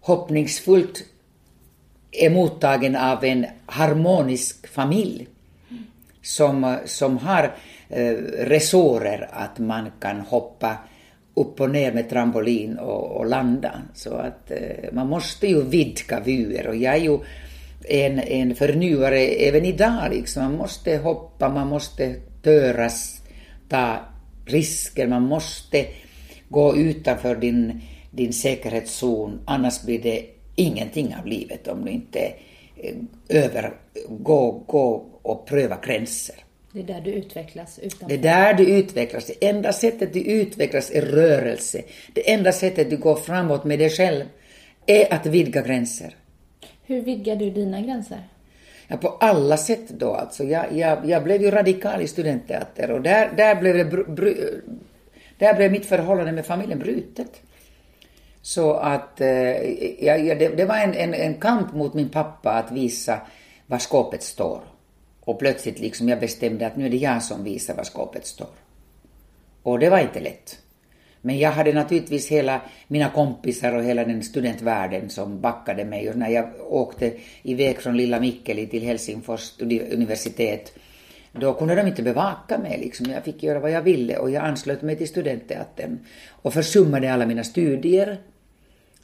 [0.00, 1.04] hoppningsfullt
[2.12, 5.28] är mottagen av en harmonisk familj
[6.22, 7.54] som, som har
[7.88, 10.76] eh, resårer att man kan hoppa
[11.34, 13.72] upp och ner med trampolin och, och landa.
[13.94, 17.18] Så att eh, man måste ju vidga vyer och jag är ju
[17.88, 20.42] en, en förnyare även idag liksom.
[20.42, 23.22] Man måste hoppa, man måste töras,
[23.68, 23.96] ta
[24.46, 25.86] risker, man måste
[26.48, 27.80] gå utanför din,
[28.10, 32.32] din säkerhetszon, annars blir det ingenting av livet om du inte
[32.76, 32.94] eh,
[33.28, 33.72] över,
[34.08, 36.36] gå, gå och pröva gränser.
[36.72, 38.08] Det är där du utvecklas utanför.
[38.08, 39.26] Det är där du utvecklas.
[39.26, 41.82] Det enda sättet du utvecklas är rörelse.
[42.12, 44.24] Det enda sättet du går framåt med dig själv
[44.86, 46.16] är att vidga gränser.
[46.86, 48.28] Hur vidgar du dina gränser?
[48.88, 50.44] Ja, på alla sätt då alltså.
[50.44, 54.34] Jag, jag, jag blev ju radikal i studentteater och där, där, blev det br, br,
[55.38, 57.40] där blev mitt förhållande med familjen brutet.
[58.42, 59.62] Så att eh,
[60.04, 63.20] ja, ja, det, det, var en, en, en kamp mot min pappa att visa
[63.66, 64.60] var skåpet står.
[65.20, 68.48] Och plötsligt liksom jag bestämde att nu är det jag som visar var skåpet står.
[69.62, 70.58] Och det var inte lätt.
[71.20, 76.10] Men jag hade naturligtvis hela mina kompisar och hela den studentvärlden som backade mig.
[76.10, 79.52] Och när jag åkte iväg från lilla Mikkeli till Helsingfors
[79.92, 80.72] universitet,
[81.40, 82.78] då kunde de inte bevaka mig.
[82.78, 83.06] Liksom.
[83.10, 85.98] Jag fick göra vad jag ville och jag anslöt mig till studentteatern
[86.30, 88.18] och försummade alla mina studier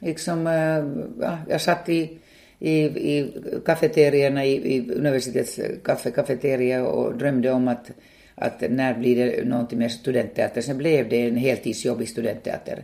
[0.01, 0.83] Liksom, eh,
[1.25, 2.17] ja, jag satt i,
[2.59, 3.33] i, i
[3.65, 7.91] kafeterierna i, i universitets kaffe, kafeteria och drömde om att,
[8.35, 10.61] att när blir det någonting med studentteater.
[10.61, 12.83] Sen blev det en heltidsjobb i studentteater.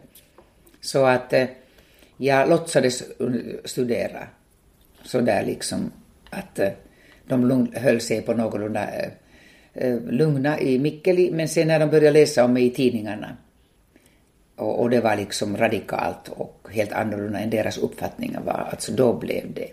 [0.81, 1.45] Så att eh,
[2.17, 3.03] jag låtsades
[3.65, 4.27] studera.
[5.03, 5.91] Så där liksom
[6.29, 6.69] att eh,
[7.27, 8.87] de höll sig på någorlunda
[10.09, 13.37] lugna i Mikkeli, men sen när de började läsa om mig i tidningarna
[14.57, 18.67] och, och, det var liksom radikalt och helt annorlunda än deras uppfattningar var.
[18.71, 19.69] Alltså då blev det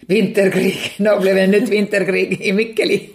[0.00, 0.76] vinterkrig.
[0.98, 3.10] Då blev det nytt vinterkrig i Mikkeli.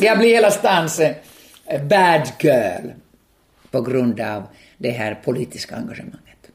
[0.00, 2.88] Jag blev hela stans eh, bad girl
[3.70, 4.42] på grund av
[4.78, 6.50] det här politiska engagemanget.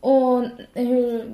[0.00, 1.24] Och hur,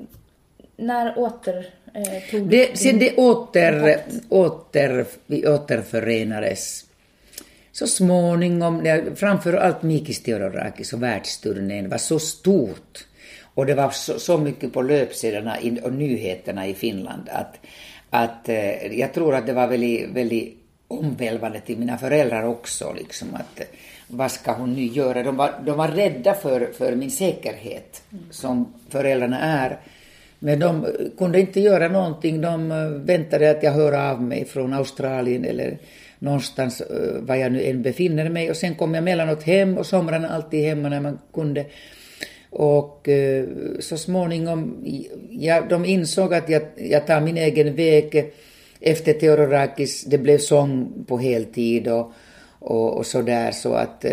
[0.75, 3.97] när åter eh, tog det, Sen det åter,
[4.29, 6.85] åter, vi återförenades
[7.71, 13.05] så småningom, framför allt Mikis Theodorakis och världsturnén var så stort
[13.53, 17.55] och det var så, så mycket på löpsedlarna och nyheterna i Finland att,
[18.09, 22.93] att eh, jag tror att det var väldigt, väldigt omvälvande till mina föräldrar också.
[22.97, 23.61] Liksom, att,
[24.07, 25.23] vad ska hon nu göra?
[25.23, 28.01] De var, de var rädda för, för min säkerhet,
[28.31, 29.79] som föräldrarna är.
[30.43, 32.41] Men de kunde inte göra någonting.
[32.41, 35.77] De eh, väntade att jag hör av mig från Australien eller
[36.19, 38.49] någonstans eh, var jag nu än befinner mig.
[38.49, 41.65] Och sen kom jag mellanåt hem och somrarna alltid hemma när man kunde.
[42.49, 43.45] Och eh,
[43.79, 44.85] så småningom,
[45.29, 48.31] ja, de insåg att jag, jag tar min egen väg
[48.79, 50.03] efter Theodorakis.
[50.03, 52.11] Det blev sång på heltid och,
[52.59, 54.05] och, och så där så att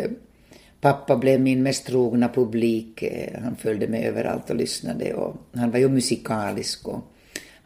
[0.81, 3.05] pappa blev min mest trogna publik.
[3.43, 7.15] Han följde med överallt och lyssnade och han var ju musikalisk och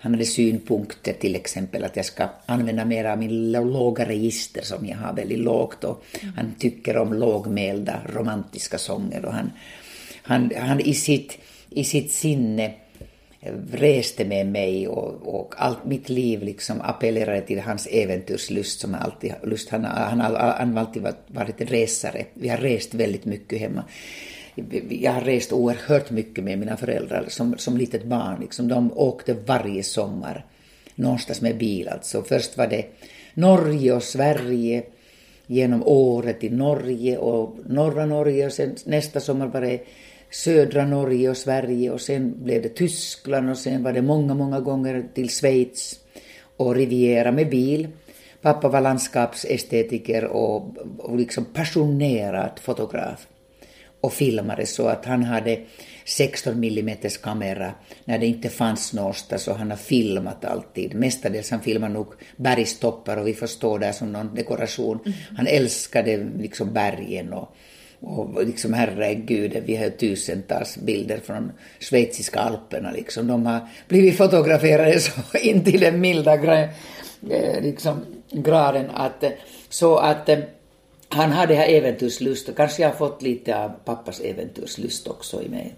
[0.03, 4.87] han hade synpunkter till exempel att jag ska använda mer av min låga register som
[4.87, 6.05] jag har väldigt lågt och
[6.37, 9.51] han tycker om lågmälda romantiska sånger och han,
[10.22, 11.38] han, han i, sitt,
[11.70, 12.75] i sitt sinne
[13.72, 19.35] reste med mig och, och allt mitt liv liksom appellerade till hans äventyrslust som alltid
[19.42, 19.68] lust.
[19.68, 22.24] Han, han, han, han har alltid varit, varit en resare.
[22.35, 23.85] Vi har rest väldigt mycket hemma
[24.88, 28.40] jag har rest oerhört mycket med mina föräldrar som, som litet barn.
[28.40, 28.68] Liksom.
[28.68, 30.44] De åkte varje sommar
[30.94, 31.88] någonstans med bil.
[31.88, 32.22] Alltså.
[32.22, 32.87] Först var det
[33.35, 34.83] Norge och Sverige
[35.46, 39.81] genom året i Norge och norra Norge och sen nästa sommar var det
[40.33, 44.61] södra Norge och Sverige och sen blev det Tyskland och sen var det många, många
[44.61, 46.01] gånger till Schweiz
[46.57, 47.88] och Riviera med bil.
[48.42, 53.27] Pappa var landskapsestetiker och, och liksom passionerad fotograf
[54.01, 55.61] och filmade så att han hade
[56.05, 60.95] 16 mm kamera när det inte fanns någonstans och han har filmat alltid.
[60.95, 64.99] Mestadels han filmar nog bergstoppar och vi får stå där som någon dekoration.
[65.05, 65.18] Mm.
[65.37, 67.57] Han älskade liksom bergen och,
[68.03, 73.27] och liksom herregud, vi har tusentals bilder från schweiziska alperna liksom.
[73.27, 76.61] De har blivit fotograferade så in till den milda gra,
[77.31, 79.31] eh, liksom, graden att eh,
[79.69, 80.43] så att han
[81.09, 85.49] han hade här äventyrslust och kanske jag har fått lite av pappas äventyrslust också i
[85.49, 85.75] mig.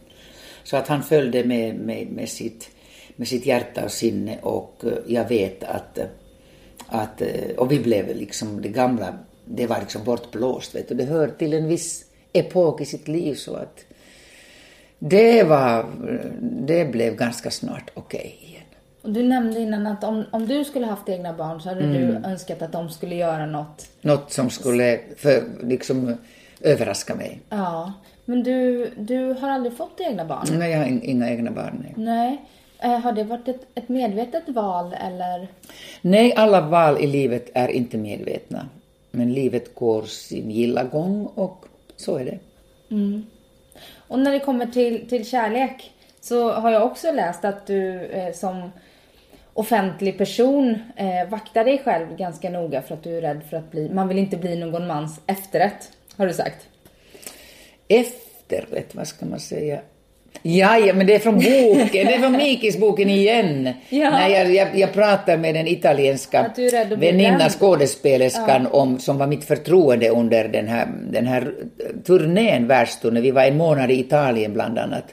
[0.64, 2.70] Så att han följde med, med, med, sitt,
[3.16, 5.98] med sitt hjärta och sinne och jag vet att,
[6.86, 7.22] att
[7.56, 10.94] och vi blev liksom det gamla, det var liksom bortblåst vet du.
[10.94, 13.84] Det hör till en viss epok i sitt liv så att
[14.98, 15.86] det var,
[16.40, 18.38] det blev ganska snart okej.
[18.40, 18.54] Okay.
[19.02, 21.92] Och du nämnde innan att om, om du skulle haft egna barn så hade mm.
[21.92, 23.88] du önskat att de skulle göra något.
[24.00, 26.16] Något som skulle för, liksom
[26.60, 27.40] överraska mig.
[27.48, 27.92] Ja.
[28.24, 30.46] Men du, du har aldrig fått egna barn?
[30.58, 31.84] Nej, jag har inga egna barn.
[31.84, 31.92] Nej.
[31.96, 32.44] nej.
[32.78, 35.48] Eh, har det varit ett, ett medvetet val eller?
[36.00, 38.68] Nej, alla val i livet är inte medvetna.
[39.10, 41.66] Men livet går sin gilla gång och
[42.04, 42.38] så är det.
[42.90, 43.26] Mm.
[44.08, 48.32] Och när det kommer till, till kärlek så har jag också läst att du eh,
[48.32, 48.70] som
[49.54, 53.70] offentlig person eh, vakta dig själv ganska noga för att du är rädd för att
[53.70, 56.68] bli, man vill inte bli någon mans efterrätt, har du sagt.
[57.88, 59.80] Efterrätt, vad ska man säga?
[60.46, 63.68] Ja, ja, men det är från boken, det är från Mikis boken igen.
[63.88, 64.10] Ja.
[64.10, 66.50] När jag, jag, jag pratar med den italienska
[66.96, 68.78] väninnan, skådespelerskan, ja.
[68.78, 71.54] om, som var mitt förtroende under den här, den här
[72.06, 73.22] turnén, världsturnén.
[73.22, 75.04] Vi var en månad i Italien bland annat.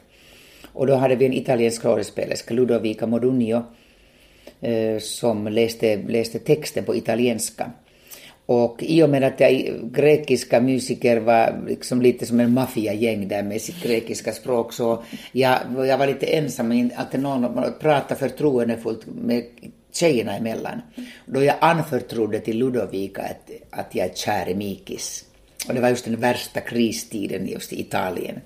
[0.74, 3.64] Och då hade vi en italiensk skådespelerska, Ludovica Modugno,
[4.62, 7.72] Eh, som läste, läste texten på italienska.
[8.46, 13.44] Och i och med att jag grekiska musiker var liksom lite som en maffiagäng där
[13.44, 19.44] med sitt grekiska språk så jag, jag var lite ensam, att någon pratade förtroendefullt med
[19.94, 20.82] tjejerna emellan.
[21.26, 25.26] Då jag anförtrodde till Ludovica att, att jag är kär i Mikis.
[25.68, 28.42] Och det var just den värsta kristiden just i Italien.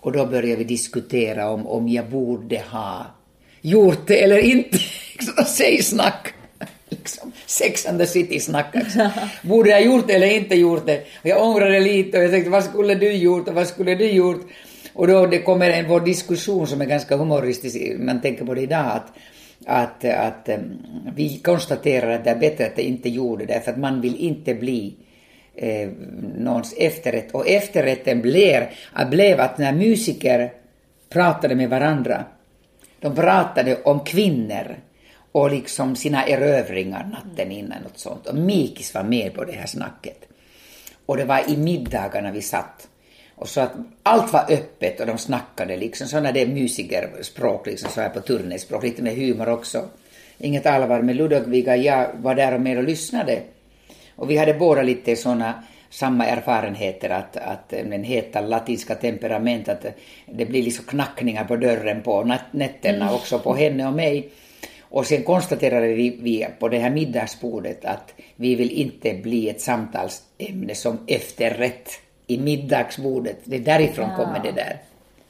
[0.00, 3.06] Och då började vi diskutera om, om jag borde ha
[3.60, 4.78] gjort det eller inte.
[5.46, 6.34] Säg snack!
[7.02, 8.96] Liksom, Sex and the City snackas.
[9.42, 10.98] Borde jag gjort det eller inte gjort det?
[10.98, 14.10] Och jag ångrade lite och jag tänkte vad skulle du gjort och vad skulle du
[14.10, 14.40] gjort?
[14.92, 18.60] Och då det kommer en vår diskussion som är ganska humoristisk, man tänker på det
[18.60, 19.12] idag, att,
[19.66, 20.58] att, att eh,
[21.14, 24.16] vi konstaterar att det är bättre att det inte gjorde det, för att man vill
[24.16, 24.94] inte bli
[25.54, 25.88] eh,
[26.38, 27.32] någons efterrätt.
[27.32, 28.62] Och efterrätten blev,
[29.10, 30.52] blev att när musiker
[31.08, 32.24] pratade med varandra,
[33.00, 34.76] de pratade om kvinnor
[35.32, 38.26] och liksom sina erövringar natten innan och sånt.
[38.26, 40.28] Och Mikis var med på det här snacket.
[41.06, 42.88] Och det var i middagarna vi satt.
[43.34, 43.72] Och så att
[44.02, 48.82] allt var öppet och de snackade liksom sådana där musikerspråk, liksom så här på turnéspråk,
[48.82, 49.88] lite med humor också.
[50.38, 53.42] Inget allvar med Ludvig jag var där och mer och lyssnade.
[54.16, 59.86] Och vi hade båda lite sådana samma erfarenheter att, att den heta latinska temperament, att
[60.26, 63.14] det blir liksom knackningar på dörren på nätterna mm.
[63.14, 64.30] också på henne och mig.
[64.92, 69.60] Och sen konstaterade vi, vi på det här middagsbordet att vi vill inte bli ett
[69.60, 71.90] samtalsämne som efterrätt
[72.26, 73.36] i middagsbordet.
[73.44, 74.16] Det är därifrån ja.
[74.16, 74.78] kommer det där.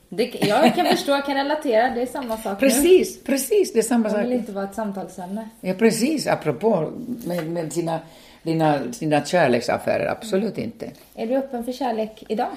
[0.08, 3.22] Det, jag kan förstå, jag kan relatera, det är samma sak Precis, nu.
[3.26, 4.18] precis, det är samma sak.
[4.18, 5.48] Man vill inte vara ett samtalsämne.
[5.60, 6.90] Ja, precis, apropå
[7.26, 8.00] med, med sina,
[8.42, 10.64] dina, sina kärleksaffärer, absolut mm.
[10.64, 10.90] inte.
[11.14, 12.50] Är du öppen för kärlek idag?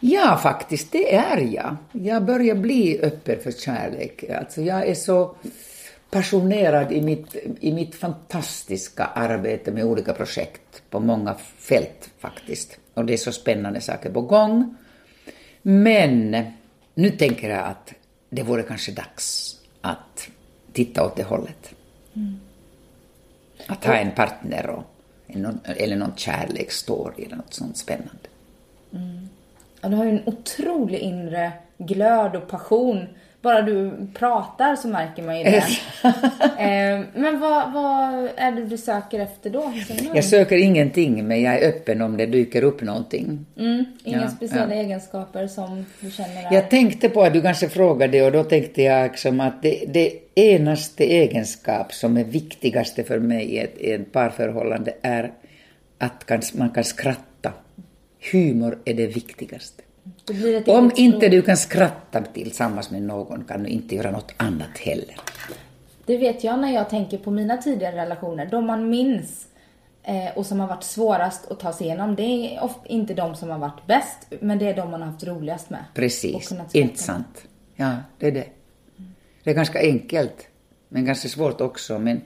[0.00, 1.76] Ja, faktiskt, det är jag.
[1.92, 4.24] Jag börjar bli öppen för kärlek.
[4.30, 5.34] Alltså, jag är så
[6.10, 12.78] passionerad i mitt, i mitt fantastiska arbete med olika projekt på många fält faktiskt.
[12.94, 14.76] Och det är så spännande saker på gång.
[15.62, 16.36] Men
[16.94, 17.92] nu tänker jag att
[18.30, 20.28] det vore kanske dags att
[20.72, 21.74] titta åt det hållet.
[22.14, 22.40] Mm.
[23.66, 24.84] Att ha en partner och,
[25.64, 28.28] eller någon kärleksstory eller något sånt spännande.
[28.92, 29.28] Mm.
[29.80, 33.06] Ja, du har ju en otrolig inre glöd och passion
[33.42, 35.56] bara du pratar så märker man ju det.
[36.58, 39.72] eh, men vad, vad, är det du söker efter då?
[40.14, 43.46] Jag söker ingenting, men jag är öppen om det dyker upp någonting.
[43.56, 44.82] Mm, inga ja, speciella ja.
[44.82, 46.54] egenskaper som du känner är...
[46.54, 50.12] Jag tänkte på att du kanske frågade och då tänkte jag liksom att det, det
[50.34, 55.32] enaste egenskap som är viktigaste för mig i ett, i ett parförhållande är
[55.98, 57.52] att man kan skratta.
[58.32, 59.82] Humor är det viktigaste.
[60.66, 65.16] Om inte du kan skratta tillsammans med någon kan du inte göra något annat heller.
[66.06, 68.46] Det vet jag när jag tänker på mina tidigare relationer.
[68.46, 69.46] De man minns
[70.02, 73.36] eh, och som har varit svårast att ta sig igenom, det är ofta inte de
[73.36, 75.84] som har varit bäst, men det är de man har haft roligast med.
[75.94, 77.42] Precis, inte sant.
[77.76, 78.46] Ja, det är det.
[79.44, 80.48] Det är ganska enkelt,
[80.88, 81.98] men ganska svårt också.
[81.98, 82.20] Men,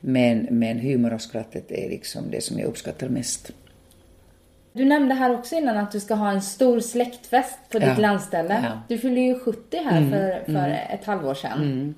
[0.00, 3.50] men, men humor och skrattet är liksom det som jag uppskattar mest.
[4.76, 7.98] Du nämnde här också innan att du ska ha en stor släktfest på ditt ja.
[7.98, 8.60] landställe.
[8.62, 8.80] Ja.
[8.88, 10.10] Du fyllde ju 70 här mm.
[10.10, 10.70] för, för mm.
[10.70, 11.62] ett halvår sedan.
[11.62, 11.94] Mm.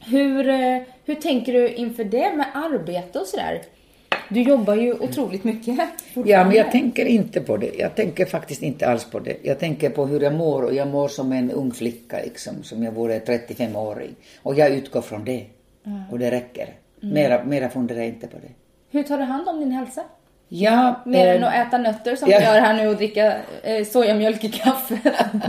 [0.00, 3.62] Hur, eh, hur tänker du inför det med arbete och sådär?
[4.28, 5.78] Du jobbar ju otroligt mycket.
[6.14, 7.70] Ja, men jag tänker inte på det.
[7.78, 9.36] Jag tänker faktiskt inte alls på det.
[9.42, 12.82] Jag tänker på hur jag mår och jag mår som en ung flicka liksom, som
[12.82, 14.14] jag vore 35-åring.
[14.42, 15.44] Och jag utgår från det.
[15.86, 16.02] Mm.
[16.10, 16.68] Och det räcker.
[17.02, 17.14] Mm.
[17.14, 18.52] Mera, mera funderar jag inte på det.
[18.90, 20.02] Hur tar du hand om din hälsa?
[20.48, 22.38] Ja, Mer eh, än att äta nötter som ja.
[22.38, 24.98] vi gör här nu och dricka eh, sojamjölk i kaffe.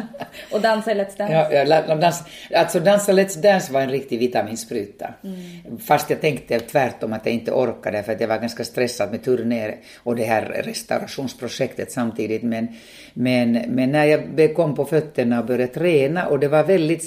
[0.52, 1.34] och dansa i Let's Dance.
[1.34, 2.24] Ja, ja, dans,
[2.56, 5.14] alltså dansa Let's Dance var en riktig vitaminspruta.
[5.24, 5.78] Mm.
[5.80, 9.24] Fast jag tänkte tvärtom att jag inte orkade för att jag var ganska stressad med
[9.24, 12.44] turnéer och det här restaurationsprojektet samtidigt.
[12.44, 12.68] Men,
[13.14, 17.04] men, men när jag kom på fötterna och började träna och det var väldigt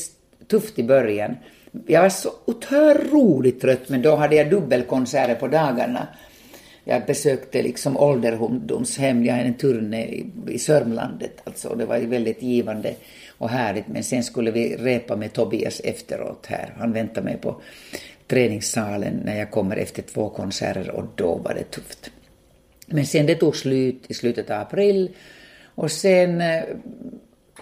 [0.51, 1.37] tufft i början.
[1.87, 6.09] Jag var så otroligt trött men då hade jag dubbelkonserter på dagarna
[6.89, 12.43] jag besökte liksom ålderdomshem, jag hade en turné i, i Sörmlandet, alltså det var väldigt
[12.43, 12.95] givande
[13.39, 13.89] och härligt.
[13.89, 16.75] Men sen skulle vi repa med Tobias efteråt här.
[16.79, 17.61] Han väntade mig på
[18.27, 22.11] träningssalen när jag kommer efter två konserter och då var det tufft.
[22.87, 25.11] Men sen det tog slut i slutet av april
[25.65, 26.63] och sen eh,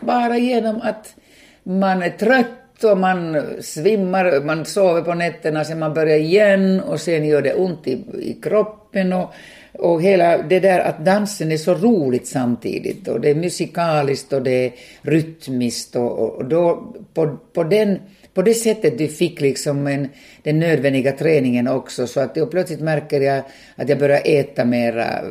[0.01, 1.15] bara genom att
[1.63, 7.01] man är trött och man svimmar, man sover på nätterna, sen man börjar igen och
[7.01, 9.35] sen gör det ont i, i kroppen kroppen och,
[9.73, 14.43] och hela det där att dansen är så roligt samtidigt och det är musikaliskt och
[14.43, 14.73] det är
[15.03, 18.01] rytmiskt och, och då på, på den
[18.37, 20.09] på det sättet du fick liksom en,
[20.43, 23.43] den nödvändiga träningen också så att jag plötsligt märker jag
[23.77, 25.23] att jag börjar äta mer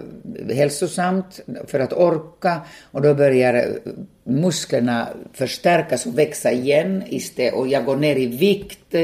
[0.53, 3.65] hälsosamt för att orka och då börjar
[4.23, 8.95] musklerna förstärkas och växa igen istället och jag går ner i vikt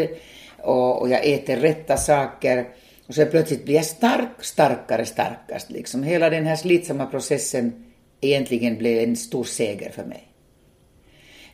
[0.58, 2.68] och, och jag äter rätta saker
[3.08, 5.72] och så plötsligt blir jag stark, starkare, starkast.
[5.72, 6.04] Liksom.
[6.04, 7.86] Hela den här slitsamma processen
[8.22, 10.28] egentligen blev en stor seger för mig.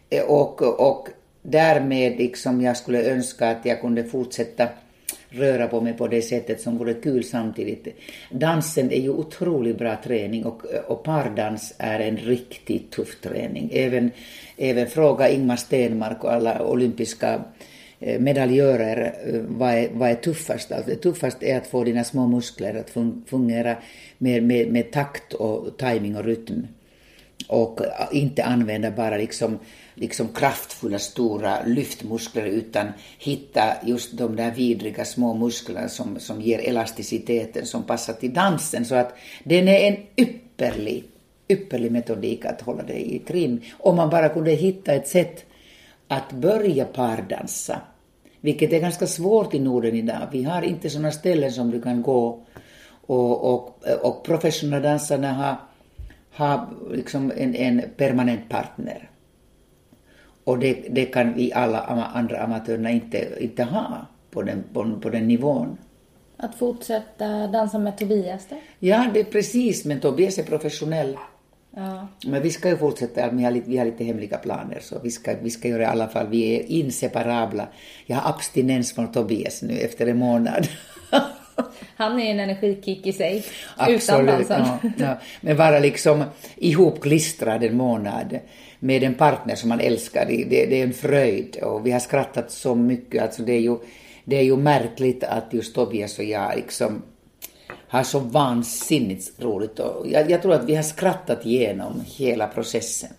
[0.10, 1.08] Eh, och, och
[1.50, 4.68] därmed liksom jag skulle önska att jag kunde fortsätta
[5.30, 7.88] röra på mig på det sättet som vore kul samtidigt.
[8.32, 13.70] Dansen är ju otroligt bra träning och, och pardans är en riktigt tuff träning.
[13.74, 14.12] Även,
[14.58, 17.41] även fråga Ingmar Stenmark och alla olympiska
[18.00, 20.72] eh, medaljörer eh, vad är, vad är tuffast?
[20.72, 22.89] Alltså, det tuffast är att få dina små muskler att
[23.30, 23.76] fungera
[24.18, 26.68] med, med, med takt och timing och rytm
[27.48, 29.60] och eh, inte använda bara liksom,
[30.00, 32.88] liksom kraftfulla stora lyftmuskler utan
[33.18, 38.86] hitta just de där vidriga små musklerna som, som ger elasticiteten som passar till dansen.
[38.86, 41.04] Så att den är en ypperlig,
[41.48, 43.62] ypperlig metodik att hålla dig i trim.
[43.78, 45.45] Om man bara kunde hitta ett sätt
[46.08, 47.82] att börja pardansa,
[48.41, 50.28] vilket är ganska svårt i Norden idag.
[50.32, 52.45] Vi har inte sådana ställen som du kan gå
[53.08, 55.56] och, och, och professionella dansarna har
[56.38, 59.10] har liksom en, en permanent partner.
[60.48, 65.10] Och det, det kan vi alla andra amatörerna inte, inte ha på den, på, på
[65.10, 65.78] den nivån.
[66.38, 68.56] Att fortsätta dansa med Tobias då?
[68.80, 71.18] Ja, det är precis, men Tobias är professionell.
[71.76, 72.08] Ja.
[72.26, 75.12] Men vi ska ju fortsätta, vi har, lite, vi har lite hemliga planer så vi
[75.12, 77.68] ska, vi ska göra i alla fall, vi är inseparabla.
[78.06, 80.68] Jag har abstinens från Tobias nu efter en månad.
[81.95, 83.45] Han är en energikick i sig,
[83.78, 84.93] Absolut, utan dansen.
[84.98, 85.18] Ja, ja.
[85.41, 86.24] Men vara liksom
[86.56, 88.39] ihopklistrad en månad
[88.80, 91.55] med en partner som man älskar, det, det, är en fröjd.
[91.55, 93.78] Och vi har skrattat så mycket, alltså det är ju,
[94.25, 97.01] det är ju märkligt att just Tobias och jag liksom
[97.88, 99.80] har så vansinnigt roligt.
[99.80, 103.09] Och jag, jag tror att vi har skrattat igenom hela processen.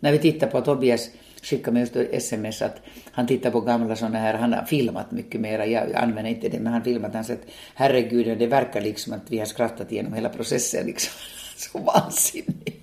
[0.00, 1.10] När vi tittar på Tobias
[1.42, 2.76] skickade mig just sms att
[3.12, 6.60] han tittar på gamla sådana här, han har filmat mycket mera, jag använder inte det,
[6.60, 10.28] men han filmat, han sett herregud, det verkar liksom att vi har skrattat igenom hela
[10.28, 11.12] processen liksom.
[11.56, 12.81] Så vansinnigt.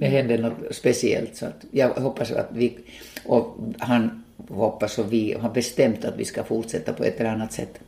[0.00, 2.78] Det hände något speciellt så att jag hoppas att vi,
[3.24, 7.52] och han hoppas och vi har bestämt att vi ska fortsätta på ett eller annat
[7.52, 7.80] sätt.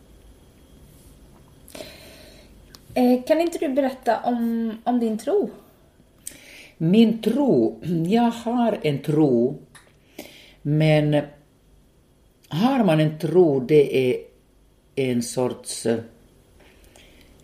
[2.95, 5.51] Eh, kan inte du berätta om, om din tro?
[6.79, 9.59] Min tro, jag har en tro,
[10.63, 11.23] men
[12.49, 14.17] har man en tro, det är
[14.95, 15.87] en sorts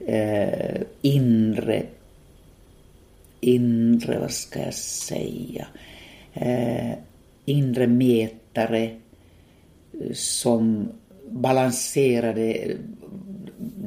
[0.01, 1.83] eh, inre,
[3.41, 5.67] inre, vad ska jag säga,
[6.33, 6.93] eh,
[7.45, 10.89] inre mätare eh, som
[11.31, 12.77] balanserade eh,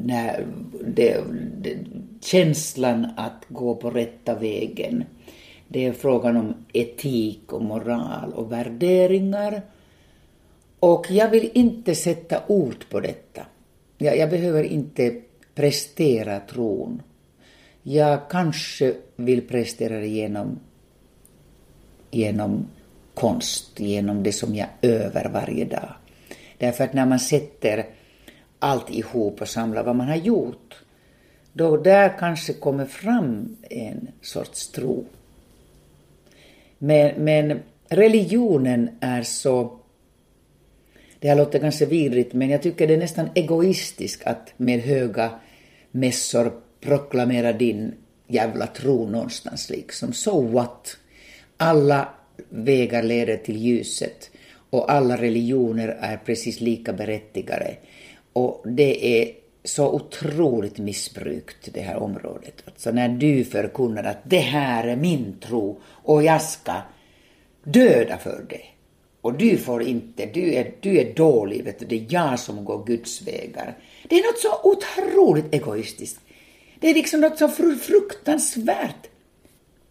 [0.05, 0.45] när
[0.85, 1.17] det,
[1.61, 1.77] det,
[2.21, 5.03] känslan att gå på rätta vägen
[5.73, 9.61] det är frågan om etik och moral och värderingar.
[10.79, 13.45] Och jag vill inte sätta ord på detta.
[13.97, 15.21] Jag, jag behöver inte
[15.55, 17.01] prestera tron.
[17.83, 20.59] Jag kanske vill prestera det genom,
[22.11, 22.67] genom
[23.13, 25.93] konst, genom det som jag övar varje dag.
[26.57, 27.85] Därför att när man sätter
[28.59, 30.83] allt ihop och samlar vad man har gjort,
[31.53, 35.05] då där kanske kommer fram en sorts tro.
[36.77, 37.59] Men, men
[37.89, 39.77] religionen är så...
[41.19, 45.31] Det här låter ganska vidrigt, men jag tycker det är nästan egoistiskt att med höga
[45.91, 46.51] mässor
[46.81, 47.93] proklamera din
[48.27, 50.13] jävla tro någonstans liksom.
[50.13, 50.97] So what?
[51.57, 52.09] Alla
[52.49, 54.29] vägar leder till ljuset
[54.69, 57.75] och alla religioner är precis lika berättigade.
[58.33, 59.31] Och det är
[59.63, 62.63] så otroligt missbrukt, det här området.
[62.65, 66.73] Alltså när du förkunnar att det här är min tro och jag ska
[67.63, 68.61] döda för det.
[69.21, 72.65] Och du får inte, du är, du är dålig, vet du, det är jag som
[72.65, 73.77] går Guds vägar.
[74.09, 76.19] Det är något så otroligt egoistiskt.
[76.81, 77.47] Det är liksom något så
[77.79, 79.07] fruktansvärt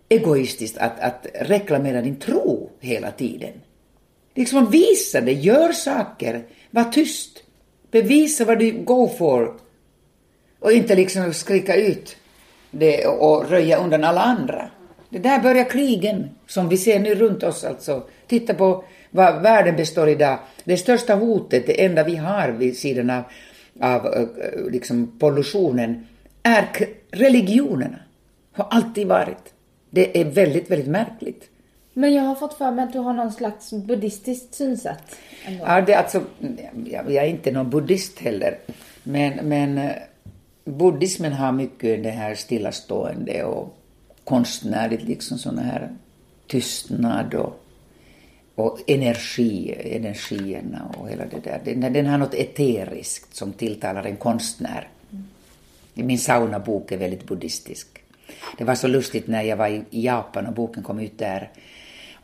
[0.08, 3.52] egoistiskt att, att reklamera din tro hela tiden.
[4.34, 7.42] Liksom visa det, gör saker, var tyst.
[7.90, 9.54] Bevisa vad du går för.
[10.58, 12.16] Och inte liksom skrika ut
[12.70, 14.70] det och röja undan alla andra.
[15.08, 18.02] Det där börjar krigen som vi ser nu runt oss alltså.
[18.26, 20.38] Titta på vad världen består idag.
[20.64, 23.22] Det största hotet, det enda vi har vid sidan av,
[23.80, 26.06] av eh, liksom pollutionen,
[26.42, 26.66] är
[27.10, 27.98] religionerna.
[28.52, 29.54] Har alltid varit.
[29.90, 31.50] Det är väldigt, väldigt märkligt.
[31.94, 35.16] Men jag har fått för mig att du har någon slags buddhistiskt synsätt.
[35.44, 35.64] Ändå.
[35.66, 36.22] Ja, det är alltså,
[36.94, 38.58] jag är inte någon buddhist heller.
[39.02, 39.92] Men, men eh,
[40.64, 43.76] buddhismen har mycket det här stillastående och
[44.24, 45.90] konstnärligt, liksom sådana här
[46.46, 47.64] tystnad och,
[48.54, 51.60] och energi, energierna och hela det där.
[51.64, 54.88] Den, den har något eteriskt som tilltalar en konstnär.
[56.04, 57.86] Min saunabok är väldigt buddhistisk.
[58.58, 61.50] Det var så lustigt när jag var i Japan och boken kom ut där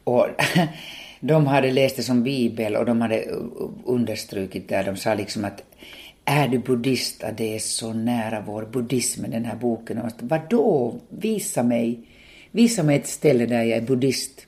[0.05, 0.27] Och
[1.20, 3.24] de hade läst det som bibel och de hade
[3.85, 5.62] understrukit där, de sa liksom att
[6.24, 9.99] är du buddhist, att det är så nära vår buddhism, den här boken.
[9.99, 12.01] Och vadå, visa mig,
[12.51, 14.47] visa mig ett ställe där jag är buddhist.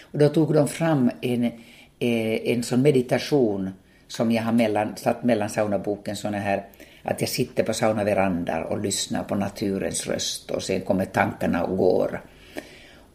[0.00, 1.44] Och då tog de fram en,
[1.98, 3.70] eh, en sån meditation
[4.08, 6.64] som jag har mellan, satt mellan saunaboken, såna här
[7.02, 11.76] att jag sitter på saunaverandar och lyssnar på naturens röst och sen kommer tankarna och
[11.76, 12.20] går.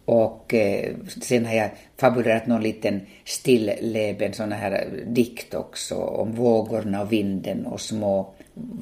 [0.05, 7.01] Och eh, sen har jag fabulerat någon liten stilleben sån här dikt också om vågorna
[7.01, 8.33] och vinden och små,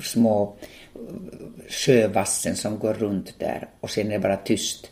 [0.02, 0.56] små
[0.96, 1.02] eh,
[1.70, 4.90] sjövassen som går runt där och sen är det bara tyst.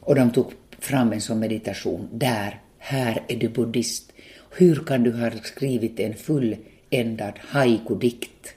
[0.00, 2.08] Och de tog fram en sån meditation.
[2.12, 4.12] Där, här är du buddhist.
[4.50, 8.54] Hur kan du ha skrivit en fulländad haiku-dikt?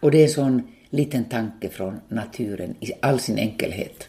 [0.00, 4.08] Och det är en sån liten tanke från naturen i all sin enkelhet.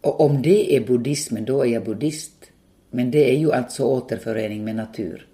[0.00, 2.32] Och om det är buddhismen, då är jag buddhist.
[2.90, 5.26] Men det är ju alltså återförening med natur.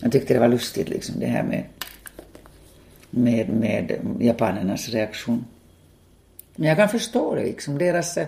[0.00, 1.64] Jag tyckte det var lustigt, liksom, det här med,
[3.10, 5.44] med, med japanernas reaktion.
[6.56, 7.78] Men jag kan förstå det, liksom.
[7.78, 8.26] Deras eh,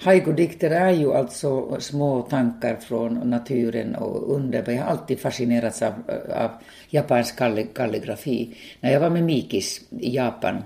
[0.00, 4.72] haiku-dikter är ju alltså små tankar från naturen och underbar.
[4.72, 5.92] Jag har alltid fascinerats av,
[6.36, 6.50] av
[6.90, 7.36] japansk
[7.74, 8.56] kalligrafi.
[8.80, 10.62] När jag var med Mikis i Japan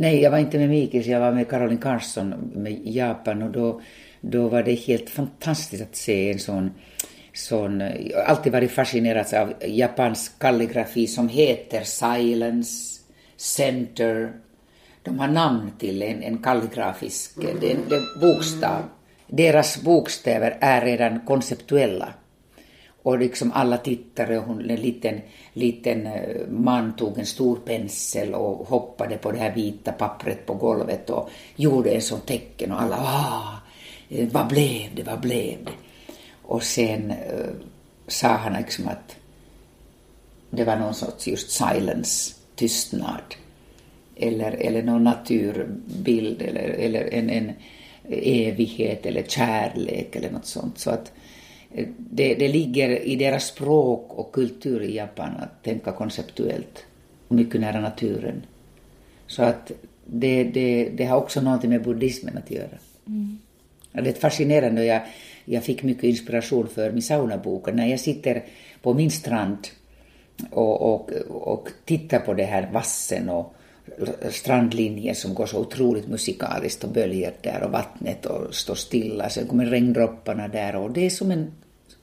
[0.00, 3.80] Nej, jag var inte med Mikis, jag var med Caroline Carson med Japan och då,
[4.20, 6.70] då var det helt fantastiskt att se en sån
[7.32, 7.82] sån,
[8.26, 13.00] alltid varit fascinerad av japansk kalligrafi som heter Silence,
[13.36, 14.32] Center.
[15.02, 18.82] De har namn till en, en kalligrafisk eh, en, en bokstav.
[19.26, 22.12] Deras bokstäver är redan konceptuella.
[23.02, 25.20] Och liksom alla tittare, hon, en liten,
[25.52, 30.54] liten eh, man tog en stor pensel och hoppade på det här vita pappret på
[30.54, 33.58] golvet och gjorde en sån tecken och alla ah,
[34.08, 35.72] eh, vad blev det, vad blev det?
[36.42, 37.50] Och sen uh,
[38.06, 39.16] sa han liksom att
[40.50, 43.34] det var någon sorts just silence, tystnad.
[44.22, 47.52] Eller, eller någon naturbild eller, eller en, en
[48.08, 50.78] evighet eller kärlek eller något sånt.
[50.78, 51.12] Så att
[51.96, 56.84] det, det ligger i deras språk och kultur i Japan att tänka konceptuellt
[57.28, 58.42] och mycket nära naturen.
[59.26, 59.72] Så att
[60.06, 62.78] det, det, det har också någonting med buddhismen att göra.
[63.06, 63.38] Mm.
[63.92, 65.02] Det är fascinerande och jag,
[65.44, 67.74] jag fick mycket inspiration för min saunabok.
[67.74, 68.44] När jag sitter
[68.82, 69.58] på min strand
[70.50, 73.54] och, och, och tittar på det här vassen och
[74.30, 79.28] strandlinjen som går så otroligt musikaliskt och böljer där och vattnet och står stilla.
[79.28, 81.52] Sen kommer regndropparna där och det är som en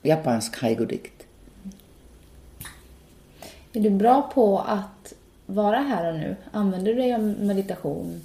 [0.02, 1.24] japansk haiku-dikt.
[3.74, 5.14] Är du bra på att
[5.46, 6.36] vara här och nu?
[6.52, 8.22] Använder du dig av meditation?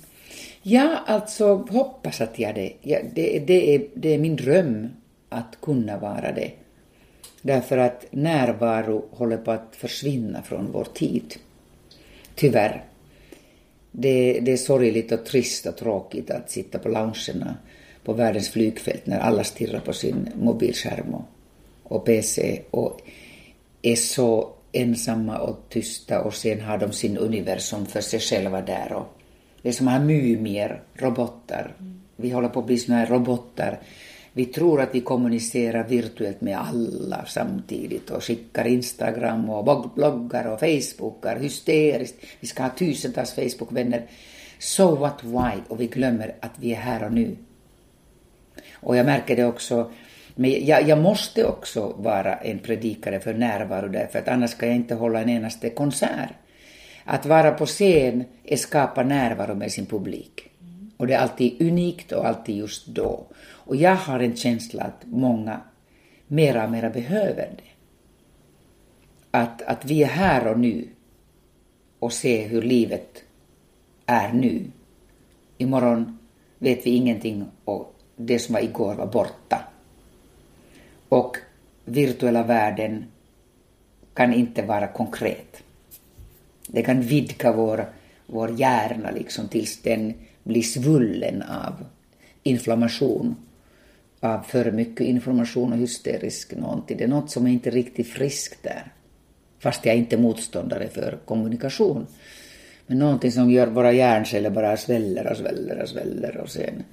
[0.62, 2.72] Ja, alltså hoppas att jag det.
[2.80, 4.88] Ja, det, det, är, det är min dröm
[5.28, 6.50] att kunna vara det.
[7.42, 11.34] Därför att närvaro håller på att försvinna från vår tid.
[12.34, 12.84] Tyvärr.
[13.92, 17.56] Det, det är sorgligt och trist och tråkigt att sitta på loungerna
[18.04, 21.24] på världens flygfält när alla stirrar på sin mobilskärm och
[21.92, 23.00] och PC och
[23.82, 28.92] är så ensamma och tysta och sen har de sin universum för sig själva där
[28.92, 29.06] och
[29.62, 31.74] det är som här mumier, robotar.
[32.16, 33.80] Vi håller på att bli såna här robotar.
[34.32, 40.60] Vi tror att vi kommunicerar virtuellt med alla samtidigt och skickar Instagram och bloggar och
[40.60, 42.16] Facebookar hysteriskt.
[42.40, 44.02] Vi ska ha tusentals Facebookvänner.
[44.58, 45.60] So what why?
[45.68, 47.36] Och vi glömmer att vi är här och nu.
[48.72, 49.90] Och jag märker det också
[50.34, 54.76] men jag, jag, måste också vara en predikare för närvaro därför att annars ska jag
[54.76, 56.32] inte hålla en enaste konsert.
[57.04, 60.51] Att vara på scen är skapa närvaro med sin publik.
[61.02, 63.26] Och det är alltid unikt och alltid just då.
[63.44, 65.60] Och jag har en känsla att många
[66.26, 67.70] mera och mera behöver det.
[69.30, 70.88] Att, att vi är här och nu
[71.98, 73.22] och ser hur livet
[74.06, 74.64] är nu.
[75.58, 76.18] Imorgon
[76.58, 79.64] vet vi ingenting och det som var igår var borta.
[81.08, 81.36] Och
[81.84, 83.04] virtuella världen
[84.14, 85.62] kan inte vara konkret.
[86.66, 87.86] Det kan vidga vår,
[88.26, 91.84] vår hjärna liksom tills den blir svullen av
[92.42, 93.36] inflammation,
[94.20, 96.96] av för mycket information och hysterisk någonting.
[96.96, 98.92] Det är något som är inte riktigt friskt där.
[99.58, 102.06] Fast jag är inte motståndare för kommunikation.
[102.86, 106.84] Men någonting som gör våra hjärnceller bara sväller och sväller och sväller och sen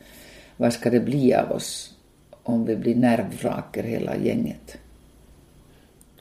[0.58, 1.95] vad ska det bli av oss?
[2.50, 4.78] om vi blir nervvraker hela gänget.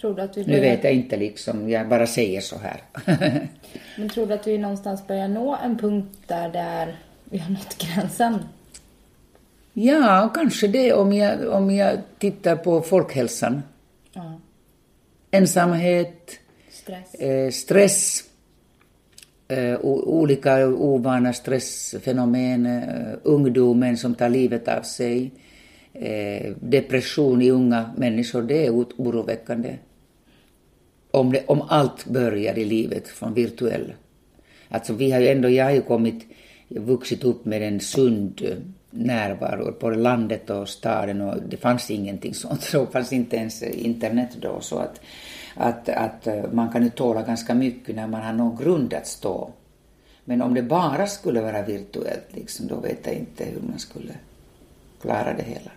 [0.00, 0.60] Tror du att vi börjar...
[0.60, 2.80] Nu vet jag inte liksom, jag bara säger så här.
[3.96, 6.96] Men tror du att vi någonstans börjar nå en punkt där, där
[7.30, 8.38] vi har nått gränsen
[9.80, 13.62] Ja, kanske det om jag, om jag tittar på folkhälsan.
[14.12, 14.40] Ja.
[15.30, 16.30] Ensamhet,
[16.70, 17.14] Stress.
[17.14, 18.24] eh, stress,
[19.48, 25.30] eh, olika ovana stressfenomen, eh, ungdomen som tar livet av sig,
[25.92, 29.76] eh, depression i unga människor, det är oroväckande.
[31.10, 33.92] Om, det, om allt börjar i livet från virtuell.
[34.68, 36.26] Alltså vi har ju ändå, jag har ju kommit,
[36.68, 38.42] vuxit upp med en sund
[38.90, 44.36] närvaro på landet och staden och det fanns ingenting sånt då, fanns inte ens internet
[44.40, 45.00] då så att,
[45.54, 49.06] att, att eh, man kan ju tåla ganska mycket när man har någon grund att
[49.06, 49.50] stå.
[50.24, 54.12] Men om det bara skulle vara virtuellt liksom, då vet jag inte hur man skulle
[55.02, 55.70] klara det hela.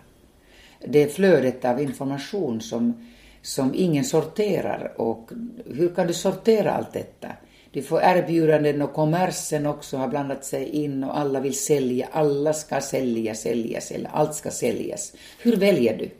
[0.86, 3.06] Det är flödet av information som,
[3.42, 5.30] som ingen sorterar och
[5.66, 7.28] hur kan du sortera allt detta?
[7.72, 12.52] Du får erbjudanden och kommersen också har blandat sig in och alla vill sälja, alla
[12.52, 15.12] ska sälja, sälja, sälja, allt ska säljas.
[15.42, 16.10] Hur väljer du?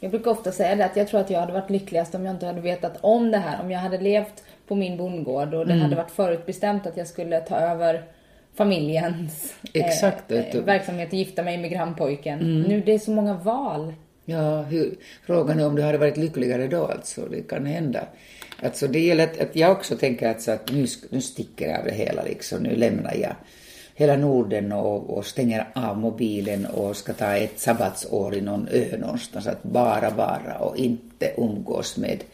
[0.00, 2.34] Jag brukar ofta säga det att jag tror att jag hade varit lyckligast om jag
[2.34, 3.60] inte hade vetat om det här.
[3.60, 7.40] Om jag hade levt på min bondgård och det hade varit förutbestämt att jag skulle
[7.40, 8.02] ta över
[8.54, 10.58] familjens Exakt, vet du.
[10.58, 12.62] eh, verksamhet och gifta mig med grannpojken.
[12.62, 13.94] Nu det är så många val.
[14.24, 14.94] Ja, hur,
[15.26, 18.00] frågan är om du hade varit lyckligare då alltså, det kan hända.
[18.64, 21.84] Alltså det gäller att, att jag också tänker alltså att nu, nu sticker jag av
[21.84, 23.36] det hela liksom, nu lämnar jag
[23.94, 28.96] hela Norden och, och stänger av mobilen och ska ta ett sabbatsår i någon ö
[28.98, 32.24] någonstans, att bara vara och inte umgås med,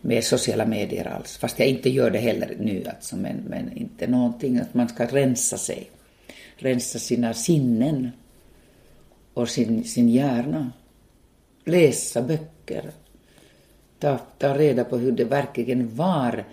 [0.00, 1.36] med sociala medier alls.
[1.36, 5.06] Fast jag inte gör det heller nu alltså, men, men inte någonting, att man ska
[5.06, 5.90] rensa sig.
[6.56, 8.10] Rensa sina sinnen
[9.34, 10.72] och sin, sin hjärna.
[11.64, 12.90] Läsa böcker.
[13.98, 16.44] Ta, ta reda på hur det verkligen var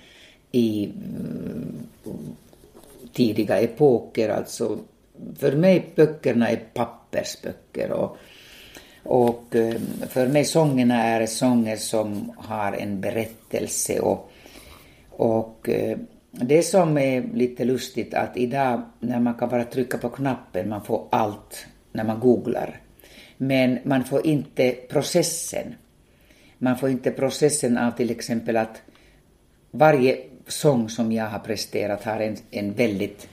[0.52, 1.88] i mm,
[3.14, 4.30] tidiga epoker.
[4.30, 4.78] Alltså,
[5.38, 8.18] för mig böckerna är pappersböcker och,
[9.04, 14.32] och ehm, för mig sångerna är sånger som har en berättelse och,
[15.10, 20.10] och ehm, det som är lite lustigt att idag när man kan bara trycka på
[20.10, 22.80] knappen, man får allt när man googlar.
[23.38, 25.76] Men man får inte processen.
[26.64, 28.82] Man får inte processen av till exempel att
[29.72, 33.28] varje sång som jag har presterat har en, en väldigt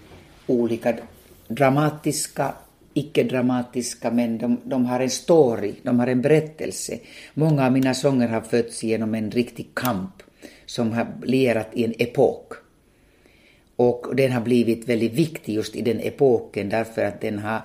[0.46, 0.96] olika
[1.48, 2.54] dramatiska,
[2.94, 6.98] icke-dramatiska, men de, de har en story, de har en berättelse.
[7.34, 10.22] Många av mina sånger har fötts genom en riktig kamp
[10.66, 12.52] som har lierat i en epok.
[13.76, 17.60] Och den har blivit väldigt viktig just i den epoken därför att den har,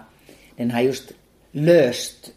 [0.55, 1.11] den har just
[1.51, 2.31] löst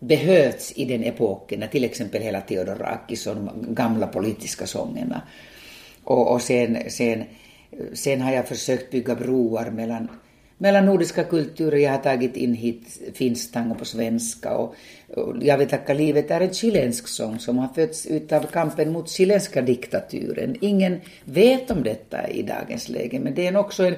[0.00, 5.22] behövts i den epoken, när till exempel hela Theodorakis och de gamla politiska sångerna.
[6.04, 7.24] Och, och sen, sen,
[7.92, 10.08] sen har jag försökt bygga broar mellan,
[10.58, 11.78] mellan nordiska kulturer.
[11.78, 14.74] Jag har tagit in hit finsk tango på svenska och,
[15.16, 19.10] och Jag vill tacka livet är en chilensk sång som har fötts utav kampen mot
[19.10, 20.56] chilenska diktaturen.
[20.60, 23.94] Ingen vet om detta i dagens läge, men det är också en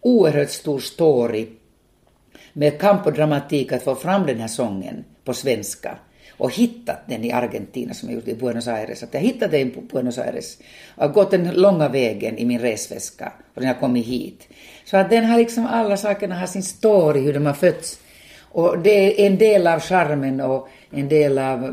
[0.00, 1.46] oerhört stor story
[2.52, 5.98] med kamp och dramatik att få fram den här sången på svenska
[6.36, 9.02] och hittat den i Argentina som jag gjort i Buenos Aires.
[9.02, 10.58] Att jag hittade den på Buenos Aires
[10.96, 14.48] och har gått den långa vägen i min resväska och den har kommit hit.
[14.84, 17.98] Så att den har liksom, alla sakerna har sin story, hur de har fötts.
[18.40, 21.64] Och det är en del av charmen och en del av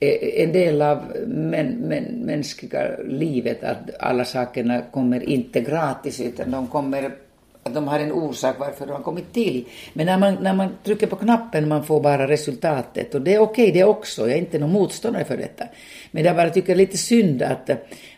[0.00, 6.50] eh, en del av men, men, mänskliga livet att alla sakerna kommer inte gratis utan
[6.50, 7.10] de kommer
[7.74, 9.64] de har en orsak varför de har kommit till.
[9.92, 13.38] Men när man, när man trycker på knappen man får bara resultatet och det är
[13.38, 15.64] okej det också, jag är inte någon motståndare för detta.
[16.10, 17.70] Men jag bara tycker det är lite synd att,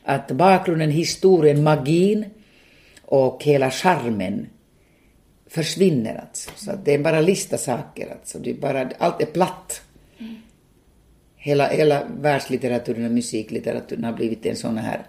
[0.05, 2.24] att bakgrunden, historien, magin
[3.03, 4.46] och hela charmen
[5.46, 6.50] försvinner alltså.
[6.57, 8.38] Så att det är bara lista saker alltså.
[8.38, 9.82] Det är bara, allt är platt.
[11.36, 15.03] Hela, hela världslitteraturen och musiklitteraturen har blivit en sån här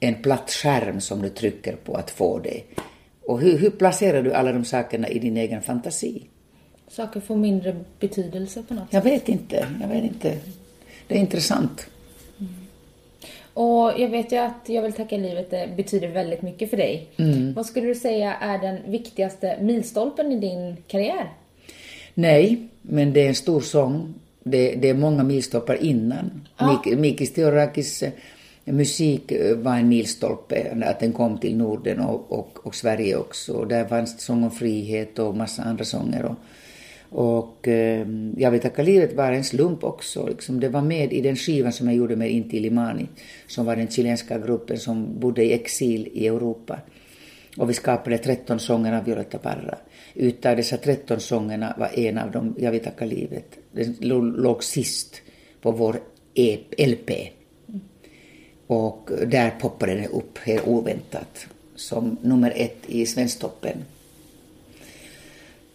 [0.00, 2.62] en platt skärm som du trycker på att få det.
[3.30, 6.22] Och hur, hur placerar du alla de sakerna i din egen fantasi?
[6.88, 8.92] Saker får mindre betydelse på något sätt.
[8.94, 10.38] Jag vet inte, jag vet inte.
[11.06, 11.86] Det är intressant.
[13.54, 17.08] Och jag vet ju att Jag vill tacka livet det betyder väldigt mycket för dig.
[17.16, 17.54] Mm.
[17.54, 21.30] Vad skulle du säga är den viktigaste milstolpen i din karriär?
[22.14, 24.14] Nej, men det är en stor sång.
[24.42, 26.48] Det, det är många milstolpar innan.
[26.56, 26.80] Ja.
[26.84, 28.10] Mik, Mikis Theodorakis eh,
[28.72, 33.52] musik eh, var en milstolpe, att den kom till Norden och, och, och Sverige också.
[33.52, 36.24] Och där fanns sång om frihet och massa andra sånger.
[36.24, 36.36] Och,
[37.10, 38.06] och eh,
[38.36, 40.26] Jag vill tacka livet var en slump också.
[40.26, 43.06] Liksom det var med i den skivan som jag gjorde med Inti Limani,
[43.46, 46.78] som var den chilenska gruppen som bodde i exil i Europa.
[47.56, 49.78] Och vi skapade 13 sånger av Violetta Parra.
[50.14, 53.58] Utav dessa 13 sångerna var en av dem Jag vill tacka livet.
[53.72, 53.96] Den
[54.36, 55.22] låg sist
[55.60, 56.00] på vår
[56.78, 57.10] LP.
[58.70, 61.46] Och där poppade den upp helt oväntat
[61.76, 63.84] som nummer ett i Svensktoppen.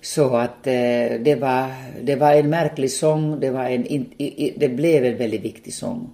[0.02, 4.54] Så att eh, det, var, det var en märklig sång, det, var en, i, i,
[4.58, 6.10] det blev en väldigt viktig sång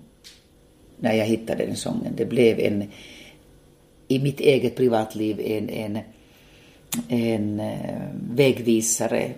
[0.99, 2.13] när jag hittade den sången.
[2.17, 2.83] Det blev en,
[4.07, 5.99] i mitt eget privatliv, en, en,
[7.09, 9.31] en eh, vägvisare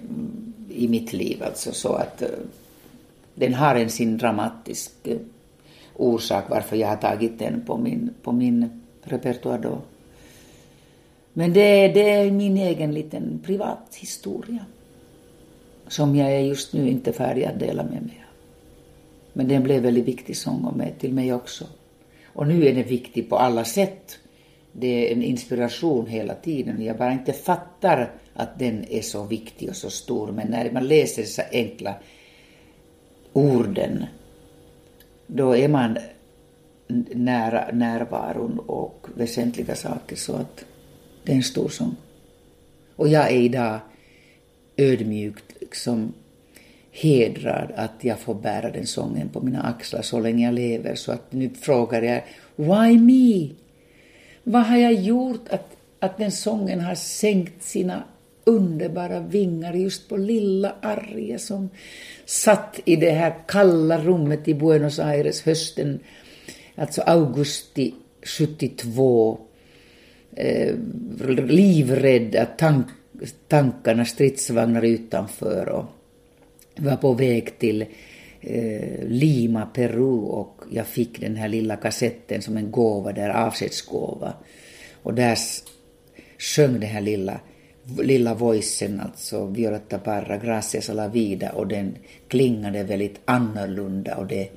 [0.69, 1.43] i mitt liv.
[1.43, 2.27] Alltså så att eh,
[3.35, 5.17] den har en sin dramatisk eh,
[5.95, 9.81] orsak varför jag har tagit den på min, på min repertoar då.
[11.33, 14.65] Men det, det är min egen liten privat historia
[15.87, 18.33] som jag är just nu inte färdig att dela med mig av.
[19.33, 21.65] Men den blev väldigt viktig sång och med till mig också.
[22.25, 24.19] Och nu är den viktig på alla sätt.
[24.71, 26.83] Det är en inspiration hela tiden.
[26.83, 30.31] Jag bara inte fattar att den är så viktig och så stor.
[30.31, 31.95] Men när man läser dessa enkla
[33.33, 34.05] orden,
[35.27, 35.97] då är man
[37.13, 40.15] nära närvaron och väsentliga saker.
[40.15, 40.65] Så att
[41.23, 41.95] det är en stor sång.
[42.95, 43.79] Och jag är idag
[44.77, 46.13] ödmjukt liksom
[46.91, 50.95] hedrad att jag får bära den sången på mina axlar så länge jag lever.
[50.95, 52.23] Så att nu frågar jag,
[52.55, 53.49] why me?
[54.43, 58.03] Vad har jag gjort att, att den sången har sänkt sina
[58.43, 61.69] underbara vingar just på lilla Arje som
[62.25, 65.99] satt i det här kalla rummet i Buenos Aires hösten,
[66.75, 69.39] alltså augusti 72
[70.35, 70.75] eh,
[71.47, 72.87] livrädd att tank,
[73.47, 75.85] tankarna, stridsvagnar utanför och
[76.75, 77.85] var på väg till
[78.41, 84.33] eh, Lima, Peru och jag fick den här lilla kassetten som en gåva där, avskedsgåva.
[85.03, 85.37] Och där
[86.37, 87.39] sjöng den här lilla,
[87.85, 91.95] lilla voicen, alltså Violetta Parra, Gracias a la vida och den
[92.27, 94.49] klingade väldigt annorlunda och det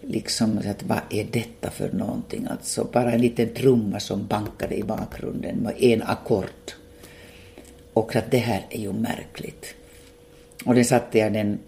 [0.00, 2.46] liksom att vad är detta för någonting?
[2.50, 6.72] Alltså bara en liten trumma som bankade i bakgrunden med en ackord.
[7.92, 9.74] Och att det här är ju märkligt.
[10.64, 11.58] Och den satte jag den,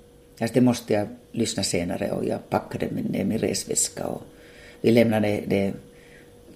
[0.41, 4.23] alltså det måste jag lyssna senare och jag packade ner min resväska och
[4.81, 5.73] vi lämnade det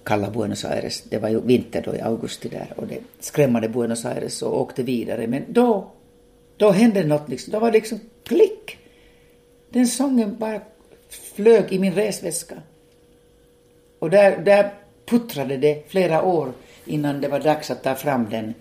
[0.03, 1.01] kalla Buenos Aires.
[1.01, 4.83] Det var ju vinter då i augusti där och det skrämmade Buenos Aires och åkte
[4.83, 5.27] vidare.
[5.27, 5.91] Men då,
[6.57, 8.77] då hände något liksom, då var det liksom klick.
[9.69, 10.61] Den sången bara
[11.09, 12.55] flög i min resväska.
[13.99, 14.73] Och där, där
[15.05, 16.51] puttrade det flera år
[16.85, 18.53] innan det var dags att ta fram den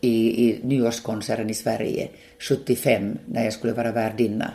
[0.00, 4.52] i, i nyårskonserten i Sverige 75 när jag skulle vara värdinna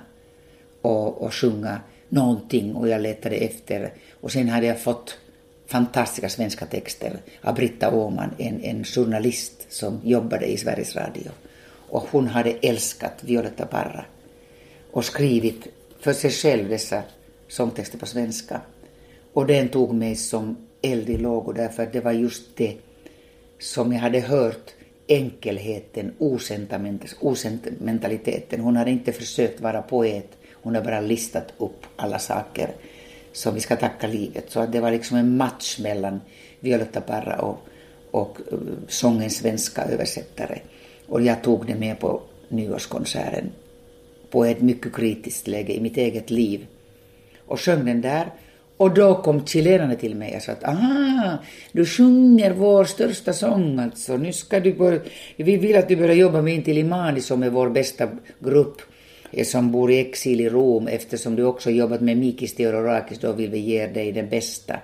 [0.81, 5.17] och, och sjunga någonting och jag letade efter och sen hade jag fått
[5.67, 11.31] fantastiska svenska texter av Britta Åman, en, en journalist som jobbade i Sveriges Radio.
[11.89, 14.05] Och hon hade älskat Violetta Parra
[14.91, 15.67] och skrivit
[15.99, 17.03] för sig själv dessa
[17.47, 18.61] sångtexter på svenska.
[19.33, 22.77] Och den tog mig som eld i lågor därför att det var just det
[23.59, 24.73] som jag hade hört
[25.07, 26.13] enkelheten,
[27.19, 28.59] osentimentaliteten.
[28.59, 32.69] Hon hade inte försökt vara poet, hon har bara listat upp alla saker
[33.37, 34.45] som vi ska tacka livet.
[34.51, 36.21] Så att det var liksom en match mellan
[36.59, 37.67] Violetta Parra och,
[38.11, 38.57] och eh,
[38.87, 40.59] sångens svenska översättare.
[41.07, 43.51] Och jag tog det med på nyårskonserten
[44.29, 46.67] på ett mycket kritiskt läge i mitt eget liv
[47.45, 48.33] och sjöng den där.
[48.77, 51.37] Och då kom chilenarna till mig och sa att aha,
[51.71, 54.17] du sjunger vår största sång alltså.
[54.17, 54.99] Nu ska du börja,
[55.35, 58.09] vi vill att du börjar jobba med Inti Limani som är vår bästa
[58.39, 58.81] grupp
[59.43, 63.49] som bor i exil i Rom eftersom du också jobbat med Mikis Theodorakis då vill
[63.49, 64.79] vi ge dig det bästa.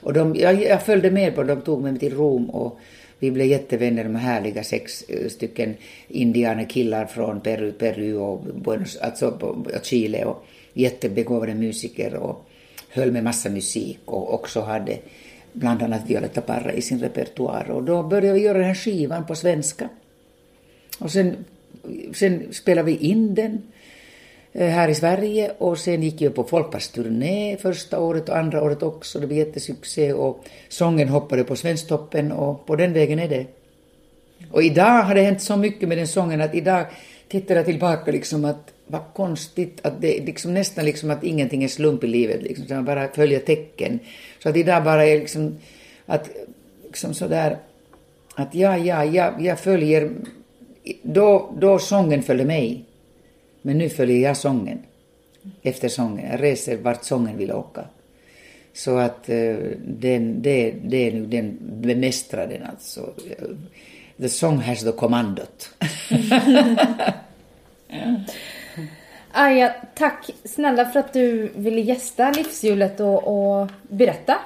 [0.00, 2.78] Och de, jag, jag följde med på de tog mig till Rom och
[3.18, 5.74] vi blev jättevänner, de härliga sex eh, stycken
[6.08, 12.44] indianerkillar från Peru, Peru och Buenos, alltså, Chile och jättebegåvade musiker och
[12.90, 14.98] höll med massa musik och också hade
[15.52, 17.70] bland annat Violetta Parra i sin repertoar.
[17.70, 19.88] Och då började vi göra den här skivan på svenska.
[20.98, 21.44] Och sen,
[22.14, 23.62] sen spelade vi in den
[24.58, 28.82] Eh, här i Sverige och sen gick jag på folkparksturné första året och andra året
[28.82, 29.20] också.
[29.20, 33.46] Det blev jättesuccé och sången hoppade på Svensktoppen och på den vägen är det.
[34.50, 36.86] Och idag har det hänt så mycket med den sången att idag
[37.28, 41.68] tittar jag tillbaka liksom att vad konstigt att det liksom nästan liksom att ingenting är
[41.68, 43.98] slump i livet, liksom, så man bara följer tecken.
[44.42, 45.58] Så att idag bara är liksom
[46.06, 46.30] att
[46.84, 47.58] liksom sådär
[48.34, 50.10] att ja, ja, ja, jag följer,
[51.02, 52.87] då, då sången följde mig.
[53.62, 54.78] Men nu följer jag sången.
[55.62, 56.30] Efter sången.
[56.30, 57.84] Jag reser vart sången vill åka.
[58.72, 59.56] Så att eh,
[59.86, 63.14] den, det, det är nu den bemästrade alltså.
[64.16, 65.70] The song has the commandot.
[69.32, 74.38] Aja, tack snälla för att du ville gästa Livshjulet och, och berätta.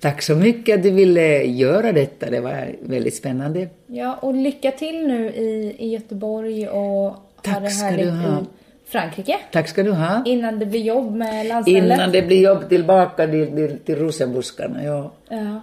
[0.00, 2.30] Tack så mycket att du ville göra detta.
[2.30, 3.68] Det var väldigt spännande.
[3.86, 7.16] Ja, och lycka till nu i, i Göteborg och
[7.46, 8.40] ha det ska härligt du ha.
[8.40, 8.44] i
[8.86, 9.38] Frankrike.
[9.52, 10.22] Tack ska du ha.
[10.26, 11.84] Innan det blir jobb med landstället.
[11.84, 14.84] Innan det blir jobb tillbaka till, till, till rosenbuskarna.
[14.84, 15.12] Ja.
[15.28, 15.60] Ja.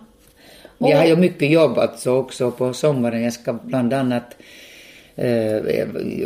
[0.78, 3.24] Jag har ju mycket jobb alltså också på sommaren.
[3.24, 4.36] Jag ska bland annat
[5.16, 5.58] eh,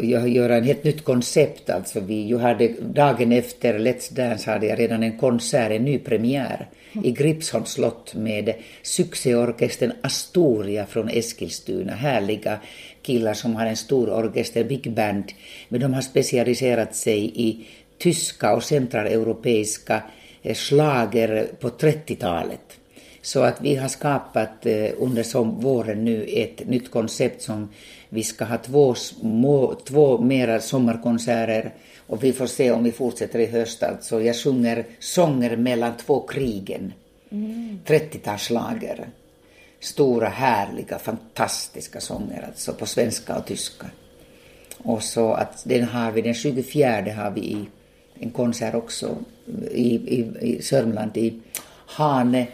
[0.04, 1.70] jag göra en helt nytt koncept.
[1.70, 6.00] Alltså vi, jag hade, dagen efter Let's Dance hade jag redan en konsert, en ny
[6.00, 6.68] premiär
[7.04, 11.94] i Gripsholms slott med succéorkestern Astoria från Eskilstuna.
[11.94, 12.60] Härliga
[13.08, 15.32] killar som har en stor orkester, big band,
[15.70, 20.04] men de har specialiserat sig i tyska och centraleuropeiska
[20.42, 22.78] eh, slager på 30-talet.
[23.22, 27.70] Så att vi har skapat eh, under som våren nu ett nytt koncept som
[28.10, 31.74] vi ska ha två, små, två mera sommarkonserter
[32.08, 33.84] och vi får se om vi fortsätter i höst.
[33.84, 36.94] Alltså jag sjunger sånger mellan två krigen.
[37.32, 37.80] Mm.
[37.86, 39.06] 30-talsslager.
[39.80, 43.86] Stora, härliga, fantastiska sånger alltså på svenska och tyska.
[44.78, 47.66] Och så att den har vi, den 24 har vi i
[48.20, 49.18] en konsert också
[49.72, 51.40] i, i, i Sörmland i
[51.86, 52.48] Hane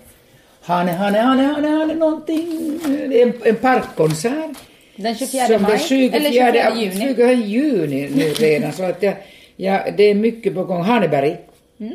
[0.65, 2.79] Hane, Hane, Hane, Hane, Hane någonting.
[3.09, 4.57] Det är en, en parkkonsert.
[4.95, 5.71] Den 24 Som maj?
[5.71, 7.15] den 24, eller 24 juni?
[7.15, 8.73] 20 juni nu redan.
[8.73, 9.15] så att jag,
[9.55, 10.81] ja, det är mycket på gång.
[10.81, 11.37] Haneberg.
[11.79, 11.93] Mm.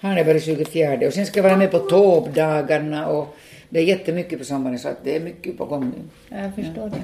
[0.00, 1.06] Haneberg 24.
[1.06, 3.36] Och sen ska jag vara med på Tåbdagarna och
[3.72, 6.36] det är jättemycket på sommaren så att det är mycket på gång nu.
[6.38, 7.02] Jag förstår det.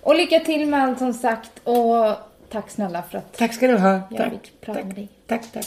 [0.00, 2.14] Och lycka till med allt som sagt och
[2.50, 3.88] tack snälla för att Tack ska du ha.
[4.10, 4.30] jag Tack.
[4.30, 5.08] fick prata med dig.
[5.26, 5.66] Tack, tack.